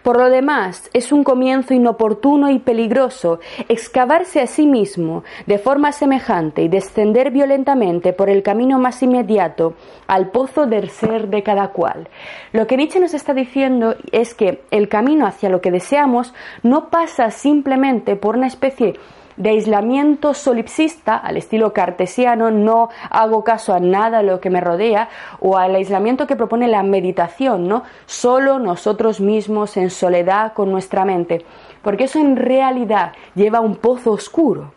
por 0.03 0.19
lo 0.19 0.29
demás, 0.29 0.91
es 0.93 1.13
un 1.13 1.25
comienzo 1.25 1.75
inoportuno 1.75 2.51
y 2.51 2.59
peligroso 2.59 3.41
excavarse 3.69 4.41
a 4.41 4.47
sí 4.47 4.67
mismo 4.67 5.25
de 5.47 5.59
forma 5.59 5.93
semejante 5.93 6.63
y 6.63 6.69
descender 6.69 7.31
violentamente 7.31 8.13
por 8.13 8.31
el 8.31 8.43
camino 8.43 8.79
más 8.79 9.03
inmediato 9.03 9.75
al 10.07 10.31
pozo 10.31 10.67
del 10.67 10.91
ser 10.91 11.29
de 11.29 11.43
cada 11.43 11.69
cual. 11.69 12.09
Lo 12.53 12.67
que 12.67 12.77
Nietzsche 12.77 13.01
nos 13.01 13.15
está 13.15 13.35
diciendo 13.35 13.95
es 14.13 14.35
que 14.35 14.63
el 14.71 14.89
camino 14.89 15.27
hacia 15.27 15.49
lo 15.49 15.61
que 15.61 15.71
deseamos 15.71 16.35
no 16.63 16.89
pasa 16.89 17.31
simplemente 17.31 18.17
por 18.17 18.37
una 18.37 18.47
especie 18.47 18.87
de 18.87 18.99
aislamiento 19.47 20.35
solipsista 20.35 21.16
al 21.16 21.37
estilo 21.37 21.73
cartesiano, 21.73 22.50
no 22.50 22.88
hago 23.11 23.45
caso 23.45 23.73
a 23.73 23.80
nada 23.80 24.18
de 24.18 24.25
lo 24.25 24.40
que 24.40 24.50
me 24.50 24.61
rodea, 24.61 25.09
o 25.40 25.57
al 25.57 25.75
aislamiento 25.75 26.26
que 26.26 26.37
propone 26.37 26.66
la 26.66 26.83
meditación, 26.83 27.68
¿no? 27.68 27.85
Solo 28.07 28.59
nosotros 28.59 29.21
mismos 29.21 29.76
en 29.76 29.90
soledad 29.90 30.52
con 30.52 30.71
nuestra 30.71 31.04
mente, 31.04 31.45
porque 31.83 32.04
eso 32.04 32.18
en 32.18 32.37
realidad 32.37 33.12
lleva 33.35 33.59
a 33.59 33.62
un 33.62 33.76
pozo 33.76 34.12
oscuro. 34.12 34.73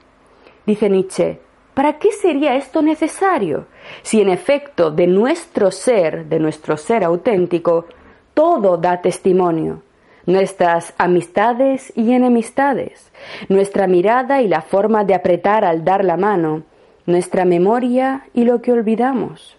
Dice 0.65 0.89
Nietzsche, 0.89 1.39
¿para 1.73 1.97
qué 1.97 2.11
sería 2.11 2.55
esto 2.55 2.81
necesario? 2.81 3.65
Si 4.03 4.21
en 4.21 4.29
efecto 4.29 4.91
de 4.91 5.07
nuestro 5.07 5.71
ser, 5.71 6.25
de 6.25 6.39
nuestro 6.39 6.77
ser 6.77 7.03
auténtico, 7.03 7.85
todo 8.33 8.77
da 8.77 9.01
testimonio 9.01 9.81
nuestras 10.25 10.93
amistades 10.97 11.91
y 11.95 12.13
enemistades, 12.13 13.11
nuestra 13.49 13.87
mirada 13.87 14.41
y 14.41 14.47
la 14.47 14.61
forma 14.61 15.03
de 15.03 15.15
apretar 15.15 15.65
al 15.65 15.83
dar 15.83 16.05
la 16.05 16.17
mano, 16.17 16.63
nuestra 17.05 17.45
memoria 17.45 18.23
y 18.33 18.43
lo 18.43 18.61
que 18.61 18.71
olvidamos, 18.71 19.57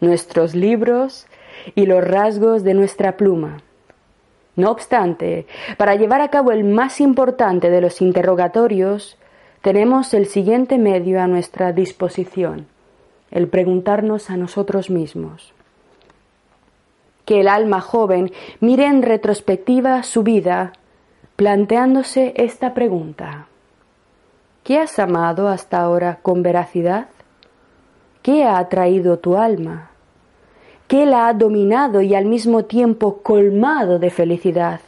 nuestros 0.00 0.54
libros 0.54 1.26
y 1.74 1.86
los 1.86 2.02
rasgos 2.02 2.64
de 2.64 2.74
nuestra 2.74 3.16
pluma. 3.16 3.58
No 4.56 4.70
obstante, 4.70 5.46
para 5.76 5.94
llevar 5.94 6.20
a 6.20 6.28
cabo 6.28 6.50
el 6.52 6.64
más 6.64 7.00
importante 7.00 7.70
de 7.70 7.80
los 7.80 8.02
interrogatorios, 8.02 9.16
tenemos 9.62 10.12
el 10.14 10.26
siguiente 10.26 10.78
medio 10.78 11.20
a 11.20 11.28
nuestra 11.28 11.72
disposición, 11.72 12.66
el 13.30 13.48
preguntarnos 13.48 14.30
a 14.30 14.36
nosotros 14.36 14.90
mismos 14.90 15.54
que 17.30 17.38
el 17.38 17.46
alma 17.46 17.80
joven 17.80 18.32
mire 18.58 18.86
en 18.86 19.02
retrospectiva 19.02 20.02
su 20.02 20.24
vida, 20.24 20.72
planteándose 21.36 22.34
esta 22.34 22.74
pregunta. 22.74 23.46
¿Qué 24.64 24.80
has 24.80 24.98
amado 24.98 25.46
hasta 25.46 25.80
ahora 25.80 26.18
con 26.22 26.42
veracidad? 26.42 27.06
¿Qué 28.22 28.42
ha 28.42 28.58
atraído 28.58 29.20
tu 29.20 29.36
alma? 29.36 29.90
¿Qué 30.88 31.06
la 31.06 31.28
ha 31.28 31.32
dominado 31.32 32.00
y 32.00 32.16
al 32.16 32.24
mismo 32.24 32.64
tiempo 32.64 33.18
colmado 33.22 34.00
de 34.00 34.10
felicidad? 34.10 34.80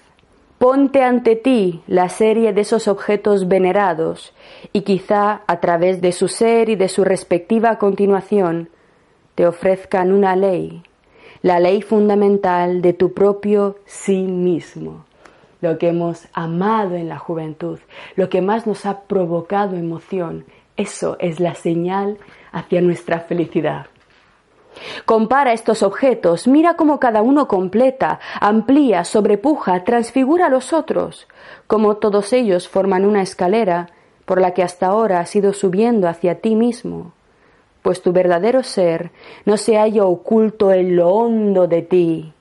Ponte 0.59 1.05
ante 1.05 1.37
ti 1.37 1.85
la 1.87 2.09
serie 2.09 2.53
de 2.53 2.63
esos 2.63 2.89
objetos 2.89 3.47
venerados 3.47 4.35
y 4.73 4.81
quizá 4.81 5.43
a 5.47 5.61
través 5.61 6.01
de 6.01 6.11
su 6.11 6.27
ser 6.27 6.71
y 6.71 6.75
de 6.75 6.89
su 6.89 7.05
respectiva 7.05 7.79
continuación 7.79 8.69
te 9.37 9.47
ofrezcan 9.47 10.11
una 10.11 10.35
ley, 10.35 10.83
la 11.43 11.59
ley 11.59 11.83
fundamental 11.83 12.83
de 12.83 12.93
tu 12.93 13.13
propio 13.13 13.77
sí 13.85 14.23
mismo, 14.23 15.05
lo 15.61 15.77
que 15.77 15.89
hemos 15.89 16.29
amado 16.33 16.95
en 16.95 17.09
la 17.09 17.19
juventud, 17.19 17.79
lo 18.15 18.29
que 18.29 18.41
más 18.41 18.67
nos 18.67 18.87
ha 18.87 19.01
provocado 19.03 19.77
emoción, 19.77 20.45
eso 20.77 21.17
es 21.19 21.41
la 21.41 21.55
señal 21.55 22.19
hacia 22.53 22.81
nuestra 22.81 23.21
felicidad. 23.21 23.87
Compara 25.05 25.53
estos 25.53 25.83
objetos, 25.83 26.47
mira 26.47 26.75
cómo 26.75 26.99
cada 26.99 27.23
uno 27.23 27.47
completa, 27.47 28.21
amplía, 28.41 29.05
sobrepuja, 29.05 29.85
transfigura 29.85 30.47
a 30.47 30.49
los 30.49 30.73
otros, 30.73 31.27
cómo 31.67 31.97
todos 31.97 32.33
ellos 32.33 32.69
forman 32.69 33.05
una 33.05 33.21
escalera 33.21 33.91
por 34.25 34.41
la 34.41 34.55
que 34.55 34.63
hasta 34.63 34.87
ahora 34.87 35.21
has 35.21 35.35
ido 35.37 35.53
subiendo 35.53 36.09
hacia 36.09 36.37
ti 36.37 36.55
mismo, 36.55 37.13
pues 37.83 38.01
tu 38.01 38.13
verdadero 38.13 38.63
ser 38.63 39.11
no 39.45 39.57
se 39.57 39.77
halla 39.77 40.05
oculto 40.05 40.73
en 40.73 40.97
lo 40.97 41.11
hondo 41.11 41.67
de 41.67 41.83
ti, 41.83 42.33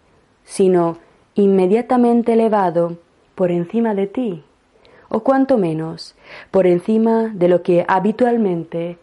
sino 0.44 0.98
inmediatamente 1.36 2.34
elevado 2.34 2.98
por 3.36 3.52
encima 3.52 3.96
de 3.96 4.08
ti, 4.08 4.44
o 5.10 5.22
cuanto 5.22 5.58
menos 5.58 6.16
por 6.52 6.68
encima 6.68 7.32
de 7.34 7.48
lo 7.48 7.64
que 7.64 7.86
habitualmente 7.88 8.98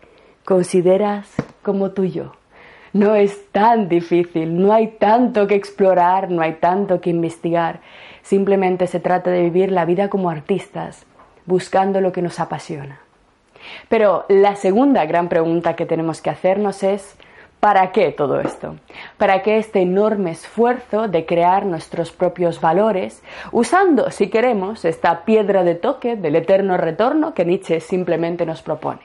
consideras 0.45 1.35
como 1.63 1.91
tuyo. 1.91 2.33
No 2.93 3.15
es 3.15 3.51
tan 3.53 3.89
difícil, 3.89 4.61
no 4.61 4.73
hay 4.73 4.89
tanto 4.99 5.47
que 5.47 5.55
explorar, 5.55 6.31
no 6.31 6.41
hay 6.41 6.55
tanto 6.55 7.01
que 7.01 7.11
investigar. 7.11 7.81
Simplemente 8.23 8.87
se 8.87 8.99
trata 8.99 9.31
de 9.31 9.43
vivir 9.43 9.71
la 9.71 9.85
vida 9.85 10.09
como 10.09 10.31
artistas, 10.31 11.05
buscando 11.45 12.01
lo 12.01 12.13
que 12.13 12.23
nos 12.23 12.41
apasiona. 12.41 13.01
Pero 13.89 14.25
la 14.29 14.57
segunda 14.57 15.05
gran 15.07 15.29
pregunta 15.29 15.77
que 15.77 15.87
tenemos 15.87 16.21
que 16.21 16.31
hacernos 16.31 16.83
es, 16.83 17.17
¿para 17.61 17.93
qué 17.93 18.13
todo 18.13 18.41
esto? 18.41 18.77
¿Para 19.17 19.43
qué 19.43 19.59
este 19.59 19.81
enorme 19.81 20.31
esfuerzo 20.33 21.09
de 21.09 21.27
crear 21.27 21.67
nuestros 21.67 22.11
propios 22.13 22.61
valores, 22.61 23.23
usando, 23.53 24.11
si 24.11 24.29
queremos, 24.29 24.85
esta 24.85 25.25
piedra 25.25 25.65
de 25.65 25.75
toque 25.75 26.17
del 26.17 26.37
eterno 26.37 26.77
retorno 26.77 27.35
que 27.35 27.45
Nietzsche 27.45 27.81
simplemente 27.81 28.47
nos 28.47 28.63
propone? 28.63 29.01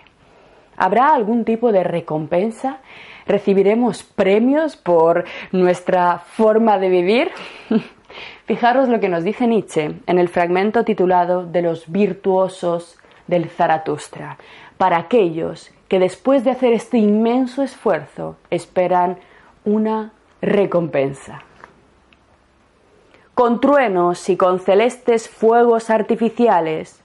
¿Habrá 0.76 1.14
algún 1.14 1.46
tipo 1.46 1.72
de 1.72 1.84
recompensa 1.84 2.80
recibiremos 3.26 4.04
premios 4.04 4.76
por 4.76 5.26
nuestra 5.52 6.20
forma 6.20 6.78
de 6.78 6.90
vivir. 6.90 7.32
Fijaros 8.46 8.90
lo 8.90 9.00
que 9.00 9.10
nos 9.10 9.24
dice 9.24 9.48
Nietzsche 9.48 9.96
en 10.06 10.20
el 10.20 10.30
fragmento 10.30 10.84
titulado 10.84 11.46
De 11.46 11.62
los 11.62 11.92
virtuosos 11.92 13.00
del 13.28 13.50
Zaratustra, 13.50 14.38
para 14.78 14.98
aquellos 14.98 15.72
que 15.88 16.00
después 16.00 16.44
de 16.44 16.52
hacer 16.52 16.74
este 16.74 16.98
inmenso 16.98 17.64
esfuerzo 17.64 18.36
esperan 18.50 19.18
una 19.66 20.12
recompensa. 20.42 21.42
Con 23.36 23.60
truenos 23.60 24.30
y 24.30 24.38
con 24.38 24.60
celestes 24.60 25.30
fuegos 25.30 25.90
artificiales 25.90 27.02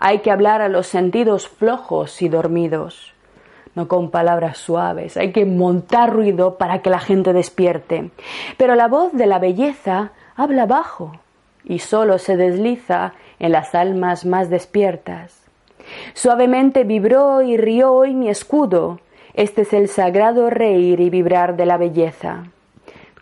hay 0.00 0.20
que 0.20 0.30
hablar 0.30 0.60
a 0.60 0.68
los 0.68 0.86
sentidos 0.86 1.48
flojos 1.48 2.20
y 2.22 2.28
dormidos 2.28 3.14
no 3.78 3.86
con 3.86 4.10
palabras 4.10 4.58
suaves. 4.58 5.16
Hay 5.16 5.30
que 5.30 5.46
montar 5.46 6.12
ruido 6.12 6.58
para 6.58 6.82
que 6.82 6.90
la 6.90 6.98
gente 6.98 7.32
despierte. 7.32 8.10
Pero 8.56 8.74
la 8.74 8.88
voz 8.88 9.12
de 9.12 9.26
la 9.26 9.38
belleza 9.38 10.10
habla 10.34 10.66
bajo 10.66 11.12
y 11.62 11.78
solo 11.78 12.18
se 12.18 12.36
desliza 12.36 13.12
en 13.38 13.52
las 13.52 13.76
almas 13.76 14.26
más 14.26 14.50
despiertas. 14.50 15.47
Suavemente 16.14 16.84
vibró 16.84 17.42
y 17.42 17.56
rió 17.56 17.92
hoy 17.92 18.14
mi 18.14 18.28
escudo. 18.28 19.00
Este 19.34 19.62
es 19.62 19.72
el 19.72 19.88
sagrado 19.88 20.50
reír 20.50 21.00
y 21.00 21.10
vibrar 21.10 21.56
de 21.56 21.66
la 21.66 21.76
belleza 21.76 22.44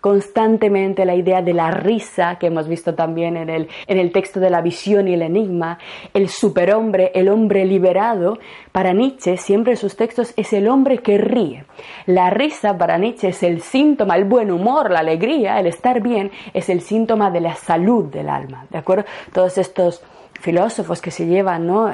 constantemente 0.06 1.04
la 1.04 1.16
idea 1.16 1.42
de 1.42 1.52
la 1.52 1.72
risa, 1.72 2.36
que 2.38 2.46
hemos 2.46 2.68
visto 2.68 2.94
también 2.94 3.36
en 3.36 3.50
el, 3.50 3.68
en 3.88 3.98
el 3.98 4.12
texto 4.12 4.38
de 4.38 4.50
la 4.50 4.60
visión 4.60 5.08
y 5.08 5.14
el 5.14 5.22
enigma, 5.22 5.78
el 6.14 6.28
superhombre, 6.28 7.10
el 7.12 7.28
hombre 7.28 7.64
liberado, 7.64 8.38
para 8.70 8.92
Nietzsche 8.92 9.36
siempre 9.36 9.72
en 9.72 9.76
sus 9.76 9.96
textos 9.96 10.32
es 10.36 10.52
el 10.52 10.68
hombre 10.68 10.98
que 10.98 11.18
ríe. 11.18 11.64
La 12.06 12.30
risa 12.30 12.78
para 12.78 12.98
Nietzsche 12.98 13.30
es 13.30 13.42
el 13.42 13.62
síntoma, 13.62 14.14
el 14.14 14.26
buen 14.26 14.52
humor, 14.52 14.92
la 14.92 15.00
alegría, 15.00 15.58
el 15.58 15.66
estar 15.66 16.00
bien, 16.00 16.30
es 16.54 16.68
el 16.68 16.82
síntoma 16.82 17.32
de 17.32 17.40
la 17.40 17.56
salud 17.56 18.04
del 18.04 18.28
alma. 18.28 18.64
¿De 18.70 18.78
acuerdo? 18.78 19.06
Todos 19.32 19.58
estos 19.58 20.04
filósofos 20.40 21.00
que 21.00 21.10
se 21.10 21.26
llevan, 21.26 21.66
¿no? 21.66 21.92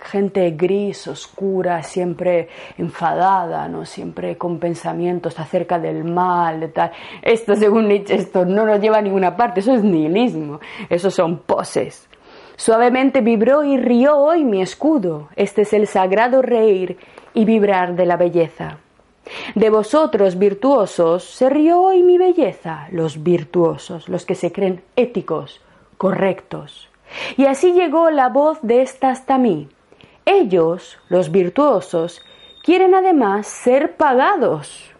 Gente 0.00 0.50
gris, 0.50 1.06
oscura, 1.08 1.82
siempre 1.82 2.48
enfadada, 2.78 3.68
¿no? 3.68 3.84
Siempre 3.84 4.36
con 4.36 4.58
pensamientos 4.58 5.38
acerca 5.38 5.78
del 5.78 6.04
mal, 6.04 6.60
de 6.60 6.68
tal. 6.68 6.92
Esto, 7.22 7.54
según 7.56 7.88
Nietzsche, 7.88 8.14
esto 8.14 8.44
no 8.44 8.66
nos 8.66 8.80
lleva 8.80 8.98
a 8.98 9.02
ninguna 9.02 9.36
parte, 9.36 9.60
eso 9.60 9.74
es 9.74 9.82
nihilismo, 9.82 10.60
eso 10.88 11.10
son 11.10 11.38
poses. 11.38 12.08
Suavemente 12.56 13.22
vibró 13.22 13.64
y 13.64 13.78
rió 13.78 14.18
hoy 14.18 14.44
mi 14.44 14.60
escudo. 14.60 15.28
Este 15.34 15.62
es 15.62 15.72
el 15.72 15.86
sagrado 15.86 16.42
reír 16.42 16.98
y 17.32 17.46
vibrar 17.46 17.94
de 17.94 18.04
la 18.04 18.16
belleza. 18.18 18.78
De 19.54 19.70
vosotros, 19.70 20.38
virtuosos, 20.38 21.24
se 21.24 21.48
rió 21.48 21.80
hoy 21.80 22.02
mi 22.02 22.18
belleza, 22.18 22.88
los 22.90 23.22
virtuosos, 23.22 24.08
los 24.08 24.26
que 24.26 24.34
se 24.34 24.52
creen 24.52 24.82
éticos, 24.96 25.62
correctos. 25.96 26.89
Y 27.36 27.46
así 27.46 27.72
llegó 27.72 28.10
la 28.10 28.28
voz 28.28 28.58
de 28.62 28.82
esta 28.82 29.10
hasta 29.10 29.38
mí. 29.38 29.68
Ellos, 30.24 30.98
los 31.08 31.30
virtuosos, 31.30 32.22
quieren 32.62 32.94
además 32.94 33.46
ser 33.46 33.96
pagados. 33.96 34.92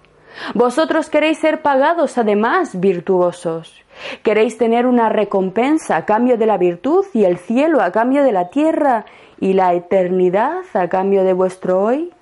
Vosotros 0.55 1.11
queréis 1.11 1.39
ser 1.39 1.63
pagados 1.63 2.19
además, 2.19 2.79
virtuosos. 2.79 3.75
Queréis 4.23 4.57
tener 4.57 4.87
una 4.87 5.09
recompensa 5.09 5.97
a 5.97 6.05
cambio 6.05 6.39
de 6.39 6.47
la 6.47 6.57
virtud 6.57 7.05
y 7.13 7.25
el 7.25 7.39
cielo 7.39 7.83
a 7.83 7.93
cambio 7.93 8.23
de 8.23 8.33
la 8.33 8.49
tierra 8.49 9.05
y 9.39 9.53
la 9.53 9.75
eternidad 9.75 10.63
a 10.75 10.89
cambio 10.89 11.25
de 11.25 11.33
vuestro 11.33 11.83
hoy. 11.83 12.13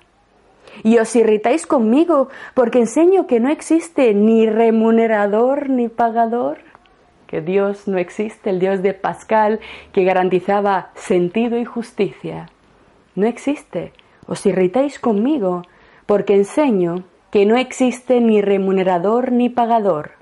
Y 0.83 0.97
os 0.97 1.15
irritáis 1.15 1.65
conmigo 1.65 2.29
porque 2.53 2.79
enseño 2.79 3.27
que 3.27 3.39
no 3.39 3.49
existe 3.49 4.13
ni 4.13 4.47
remunerador 4.47 5.69
ni 5.69 5.87
pagador 5.87 6.59
que 7.29 7.41
Dios 7.41 7.87
no 7.87 7.99
existe, 7.99 8.49
el 8.49 8.59
Dios 8.59 8.81
de 8.81 8.95
Pascal 8.95 9.59
que 9.93 10.03
garantizaba 10.03 10.89
sentido 10.95 11.59
y 11.59 11.63
justicia. 11.63 12.49
No 13.13 13.27
existe. 13.27 13.93
Os 14.25 14.47
irritáis 14.47 14.97
conmigo 14.97 15.61
porque 16.07 16.33
enseño 16.33 17.03
que 17.29 17.45
no 17.45 17.55
existe 17.55 18.19
ni 18.19 18.41
remunerador 18.41 19.31
ni 19.31 19.47
pagador. 19.47 20.13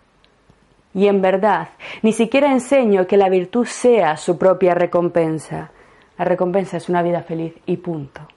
Y 0.93 1.07
en 1.07 1.21
verdad, 1.21 1.69
ni 2.01 2.11
siquiera 2.11 2.51
enseño 2.51 3.07
que 3.07 3.15
la 3.15 3.29
virtud 3.29 3.65
sea 3.65 4.17
su 4.17 4.37
propia 4.37 4.73
recompensa. 4.73 5.71
La 6.17 6.25
recompensa 6.25 6.75
es 6.75 6.89
una 6.89 7.03
vida 7.03 7.23
feliz 7.23 7.53
y 7.65 7.77
punto. 7.77 8.27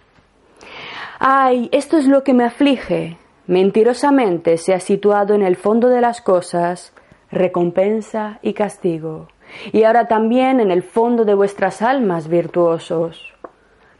Ay, 1.18 1.68
esto 1.72 1.98
es 1.98 2.06
lo 2.06 2.22
que 2.22 2.34
me 2.34 2.44
aflige. 2.44 3.16
Mentirosamente 3.48 4.58
se 4.58 4.74
ha 4.74 4.80
situado 4.80 5.34
en 5.34 5.42
el 5.42 5.56
fondo 5.56 5.88
de 5.88 6.00
las 6.00 6.20
cosas 6.20 6.92
recompensa 7.32 8.38
y 8.42 8.54
castigo, 8.54 9.28
y 9.72 9.84
ahora 9.84 10.08
también 10.08 10.60
en 10.60 10.70
el 10.70 10.82
fondo 10.82 11.24
de 11.24 11.34
vuestras 11.34 11.82
almas 11.82 12.28
virtuosos. 12.28 13.32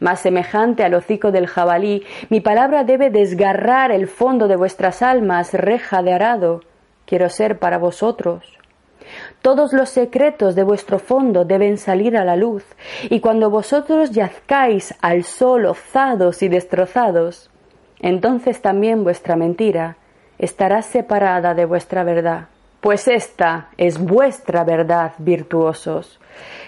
Más 0.00 0.20
semejante 0.20 0.82
al 0.82 0.94
hocico 0.94 1.30
del 1.30 1.46
jabalí, 1.46 2.04
mi 2.30 2.40
palabra 2.40 2.84
debe 2.84 3.10
desgarrar 3.10 3.92
el 3.92 4.08
fondo 4.08 4.48
de 4.48 4.56
vuestras 4.56 5.02
almas, 5.02 5.52
reja 5.52 6.02
de 6.02 6.14
arado. 6.14 6.62
Quiero 7.04 7.28
ser 7.28 7.58
para 7.58 7.76
vosotros. 7.76 8.58
Todos 9.42 9.72
los 9.72 9.90
secretos 9.90 10.54
de 10.54 10.62
vuestro 10.62 10.98
fondo 10.98 11.44
deben 11.44 11.76
salir 11.76 12.16
a 12.16 12.24
la 12.24 12.36
luz, 12.36 12.64
y 13.10 13.20
cuando 13.20 13.50
vosotros 13.50 14.10
yazcáis 14.12 14.94
al 15.02 15.24
sol 15.24 15.66
ozados 15.66 16.42
y 16.42 16.48
destrozados, 16.48 17.50
entonces 18.00 18.62
también 18.62 19.04
vuestra 19.04 19.36
mentira 19.36 19.96
estará 20.38 20.80
separada 20.80 21.54
de 21.54 21.66
vuestra 21.66 22.04
verdad 22.04 22.46
pues 22.80 23.08
esta 23.08 23.68
es 23.76 23.98
vuestra 23.98 24.64
verdad, 24.64 25.12
virtuosos, 25.18 26.18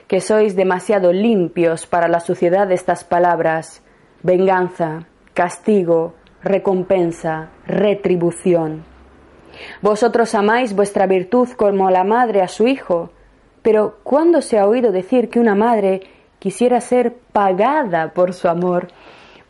que 0.08 0.20
sois 0.20 0.54
demasiado 0.54 1.12
limpios 1.12 1.86
para 1.86 2.08
la 2.08 2.20
suciedad 2.20 2.66
de 2.66 2.74
estas 2.74 3.04
palabras, 3.04 3.82
venganza, 4.22 5.06
castigo, 5.32 6.14
recompensa, 6.42 7.48
retribución. 7.66 8.84
Vosotros 9.80 10.34
amáis 10.34 10.74
vuestra 10.74 11.06
virtud 11.06 11.48
como 11.56 11.90
la 11.90 12.04
madre 12.04 12.42
a 12.42 12.48
su 12.48 12.66
hijo, 12.66 13.10
pero 13.62 13.98
¿cuándo 14.02 14.42
se 14.42 14.58
ha 14.58 14.66
oído 14.66 14.92
decir 14.92 15.30
que 15.30 15.40
una 15.40 15.54
madre 15.54 16.02
quisiera 16.38 16.80
ser 16.80 17.14
pagada 17.32 18.12
por 18.12 18.34
su 18.34 18.48
amor? 18.48 18.88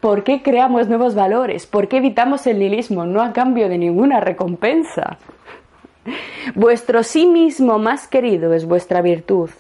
¿Por 0.01 0.25
qué 0.25 0.42
creamos 0.42 0.88
nuevos 0.88 1.14
valores? 1.14 1.66
¿Por 1.66 1.88
qué 1.88 1.98
evitamos 1.98 2.46
el 2.46 2.59
nihilismo? 2.59 3.07
No 3.07 3.22
a 3.22 3.33
cambio 3.33 3.68
de 3.68 3.79
ninguna 3.79 4.20
recompensa. 4.20 5.16
Vuestro 6.55 7.03
sí 7.03 7.27
mismo 7.27 7.79
más 7.79 8.09
querido 8.09 8.53
es 8.53 8.67
vuestra 8.67 9.03
virtud. 9.03 9.51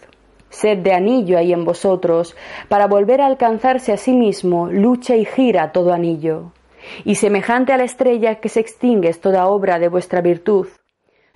Sed 0.50 0.78
de 0.78 0.92
anillo 0.92 1.38
ahí 1.38 1.52
en 1.52 1.64
vosotros, 1.64 2.36
para 2.68 2.86
volver 2.86 3.20
a 3.20 3.26
alcanzarse 3.26 3.92
a 3.92 3.96
sí 3.96 4.12
mismo, 4.12 4.66
lucha 4.66 5.16
y 5.16 5.24
gira 5.24 5.72
todo 5.72 5.92
anillo. 5.92 6.52
Y 7.04 7.14
semejante 7.14 7.72
a 7.72 7.78
la 7.78 7.84
estrella 7.84 8.36
que 8.36 8.48
se 8.48 8.60
extingue 8.60 9.08
es 9.08 9.20
toda 9.20 9.46
obra 9.46 9.78
de 9.78 9.88
vuestra 9.88 10.20
virtud. 10.20 10.66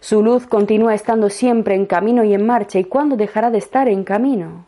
Su 0.01 0.23
luz 0.23 0.47
continúa 0.47 0.95
estando 0.95 1.31
siempre 1.31 1.75
en 1.75 1.87
camino 1.87 2.25
y 2.25 2.35
en 2.35 2.45
marcha, 2.45 2.79
¿y 2.79 2.85
cuándo 2.85 3.17
dejará 3.17 3.51
de 3.51 3.59
estar 3.59 3.89
en 3.89 4.05
camino? 4.05 4.67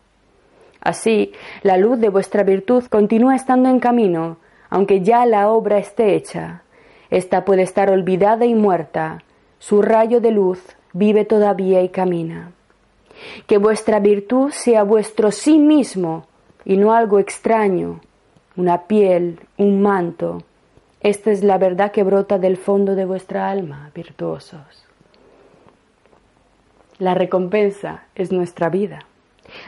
Así, 0.80 1.32
la 1.62 1.76
luz 1.76 1.98
de 1.98 2.08
vuestra 2.08 2.44
virtud 2.44 2.84
continúa 2.84 3.36
estando 3.36 3.68
en 3.68 3.80
camino, 3.80 4.38
aunque 4.70 5.02
ya 5.02 5.26
la 5.26 5.50
obra 5.50 5.78
esté 5.78 6.14
hecha. 6.14 6.62
Esta 7.10 7.44
puede 7.44 7.62
estar 7.62 7.90
olvidada 7.90 8.46
y 8.46 8.54
muerta, 8.54 9.18
su 9.58 9.82
rayo 9.82 10.20
de 10.20 10.30
luz 10.30 10.60
vive 10.92 11.24
todavía 11.24 11.82
y 11.82 11.88
camina. 11.88 12.52
Que 13.46 13.58
vuestra 13.58 13.98
virtud 14.00 14.50
sea 14.50 14.82
vuestro 14.84 15.30
sí 15.32 15.58
mismo 15.58 16.26
y 16.64 16.76
no 16.76 16.92
algo 16.92 17.18
extraño, 17.18 18.00
una 18.56 18.86
piel, 18.86 19.40
un 19.56 19.82
manto. 19.82 20.42
Esta 21.00 21.30
es 21.30 21.42
la 21.42 21.58
verdad 21.58 21.92
que 21.92 22.02
brota 22.02 22.38
del 22.38 22.56
fondo 22.56 22.94
de 22.94 23.04
vuestra 23.04 23.50
alma, 23.50 23.90
virtuosos. 23.94 24.84
La 26.98 27.14
recompensa 27.14 28.04
es 28.14 28.32
nuestra 28.32 28.68
vida. 28.68 29.00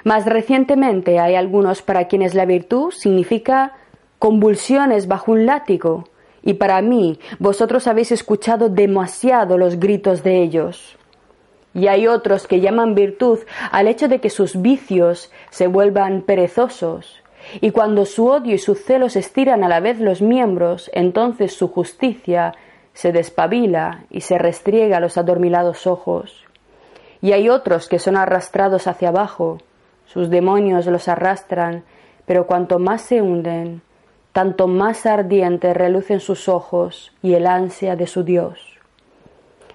Más 0.05 0.26
recientemente 0.26 1.18
hay 1.18 1.37
algunos 1.37 1.83
para 1.83 2.09
quienes 2.09 2.35
la 2.35 2.44
virtud 2.44 2.90
significa 2.90 3.74
convulsiones 4.18 5.09
bajo 5.09 5.33
un 5.33 5.46
látigo, 5.46 6.05
y 6.42 6.55
para 6.55 6.81
mí 6.83 7.18
vosotros 7.38 7.87
habéis 7.87 8.12
escuchado 8.12 8.68
demasiado 8.68 9.59
los 9.59 9.79
gritos 9.79 10.22
de 10.22 10.42
ellos. 10.42 10.96
Y 11.72 11.87
hay 11.87 12.07
otros 12.07 12.46
que 12.46 12.61
llaman 12.61 12.94
virtud 12.94 13.38
al 13.70 13.87
hecho 13.87 14.09
de 14.09 14.20
que 14.20 14.31
sus 14.31 14.61
vicios 14.61 15.31
se 15.50 15.66
vuelvan 15.68 16.22
perezosos, 16.22 17.22
y 17.61 17.70
cuando 17.70 18.05
su 18.05 18.26
odio 18.26 18.55
y 18.55 18.59
su 18.59 18.74
celos 18.74 19.16
estiran 19.16 19.64
a 19.64 19.68
la 19.68 19.81
vez 19.81 19.98
los 19.98 20.22
miembros, 20.22 20.90
entonces 20.92 21.55
su 21.55 21.68
justicia 21.68 22.55
se 22.92 23.12
despabila 23.12 24.05
y 24.11 24.20
se 24.22 24.38
restriega 24.38 25.00
los 25.00 25.16
adormilados 25.16 25.87
ojos. 25.87 26.44
Y 27.22 27.33
hay 27.33 27.48
otros 27.48 27.88
que 27.88 27.98
son 27.98 28.16
arrastrados 28.16 28.87
hacia 28.87 29.09
abajo, 29.09 29.59
sus 30.07 30.31
demonios 30.31 30.87
los 30.87 31.09
arrastran, 31.09 31.85
pero 32.26 32.46
cuanto 32.46 32.79
más 32.79 33.03
se 33.03 33.22
hunden, 33.22 33.83
tanto 34.32 34.68
más 34.68 35.06
ardiente 35.06 35.74
relucen 35.74 36.20
sus 36.20 36.48
ojos 36.48 37.12
y 37.22 37.34
el 37.34 37.46
ansia 37.46 37.96
de 37.96 38.06
su 38.06 38.22
Dios. 38.22 38.60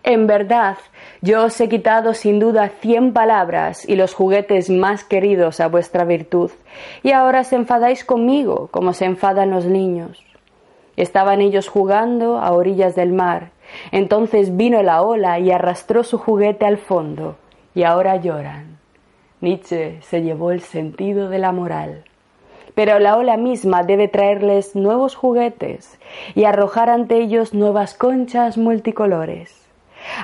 En 0.04 0.28
verdad, 0.28 0.78
yo 1.22 1.46
os 1.46 1.60
he 1.60 1.68
quitado 1.68 2.14
sin 2.14 2.40
duda 2.40 2.70
cien 2.80 3.12
palabras 3.12 3.90
y 3.90 3.96
los 3.96 4.14
juguetes 4.14 4.70
más 4.70 5.04
queridos 5.04 5.60
a 5.60 5.68
vuestra 5.68 6.06
virtud, 6.06 6.52
y 7.02 7.12
ahora 7.12 7.44
se 7.44 7.56
enfadáis 7.56 8.06
conmigo 8.06 8.70
como 8.72 8.94
se 8.94 9.06
enfadan 9.06 9.50
los 9.50 9.66
niños. 9.66 10.24
Estaban 10.96 11.42
ellos 11.42 11.68
jugando 11.68 12.38
a 12.38 12.52
orillas 12.54 12.96
del 12.96 13.14
mar, 13.14 13.50
entonces 13.92 14.56
vino 14.56 14.84
la 14.84 15.02
ola 15.02 15.40
y 15.40 15.52
arrastró 15.52 16.04
su 16.04 16.20
juguete 16.20 16.66
al 16.66 16.78
fondo, 16.78 17.38
y 17.74 17.84
ahora 17.84 18.16
lloran. 18.18 18.78
Nietzsche 19.42 20.00
se 20.04 20.22
llevó 20.22 20.52
el 20.52 20.62
sentido 20.62 21.30
de 21.30 21.40
la 21.40 21.52
moral 21.52 22.06
pero 22.76 23.00
la 23.00 23.18
ola 23.18 23.38
misma 23.38 23.84
debe 23.84 24.08
traerles 24.08 24.76
nuevos 24.76 25.16
juguetes 25.16 25.98
y 26.36 26.44
arrojar 26.44 26.90
ante 26.90 27.18
ellos 27.18 27.54
nuevas 27.54 27.94
conchas 27.94 28.58
multicolores. 28.58 29.66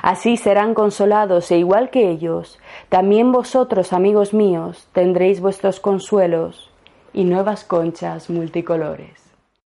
Así 0.02 0.36
serán 0.36 0.74
consolados 0.74 1.50
e 1.50 1.58
igual 1.58 1.90
que 1.90 2.08
ellos, 2.08 2.60
también 2.88 3.32
vosotros, 3.32 3.92
amigos 3.92 4.32
míos, 4.32 4.86
tendréis 4.92 5.40
vuestros 5.40 5.80
consuelos 5.80 6.70
y 7.12 7.24
nuevas 7.24 7.64
conchas 7.64 8.30
multicolores. 8.30 9.21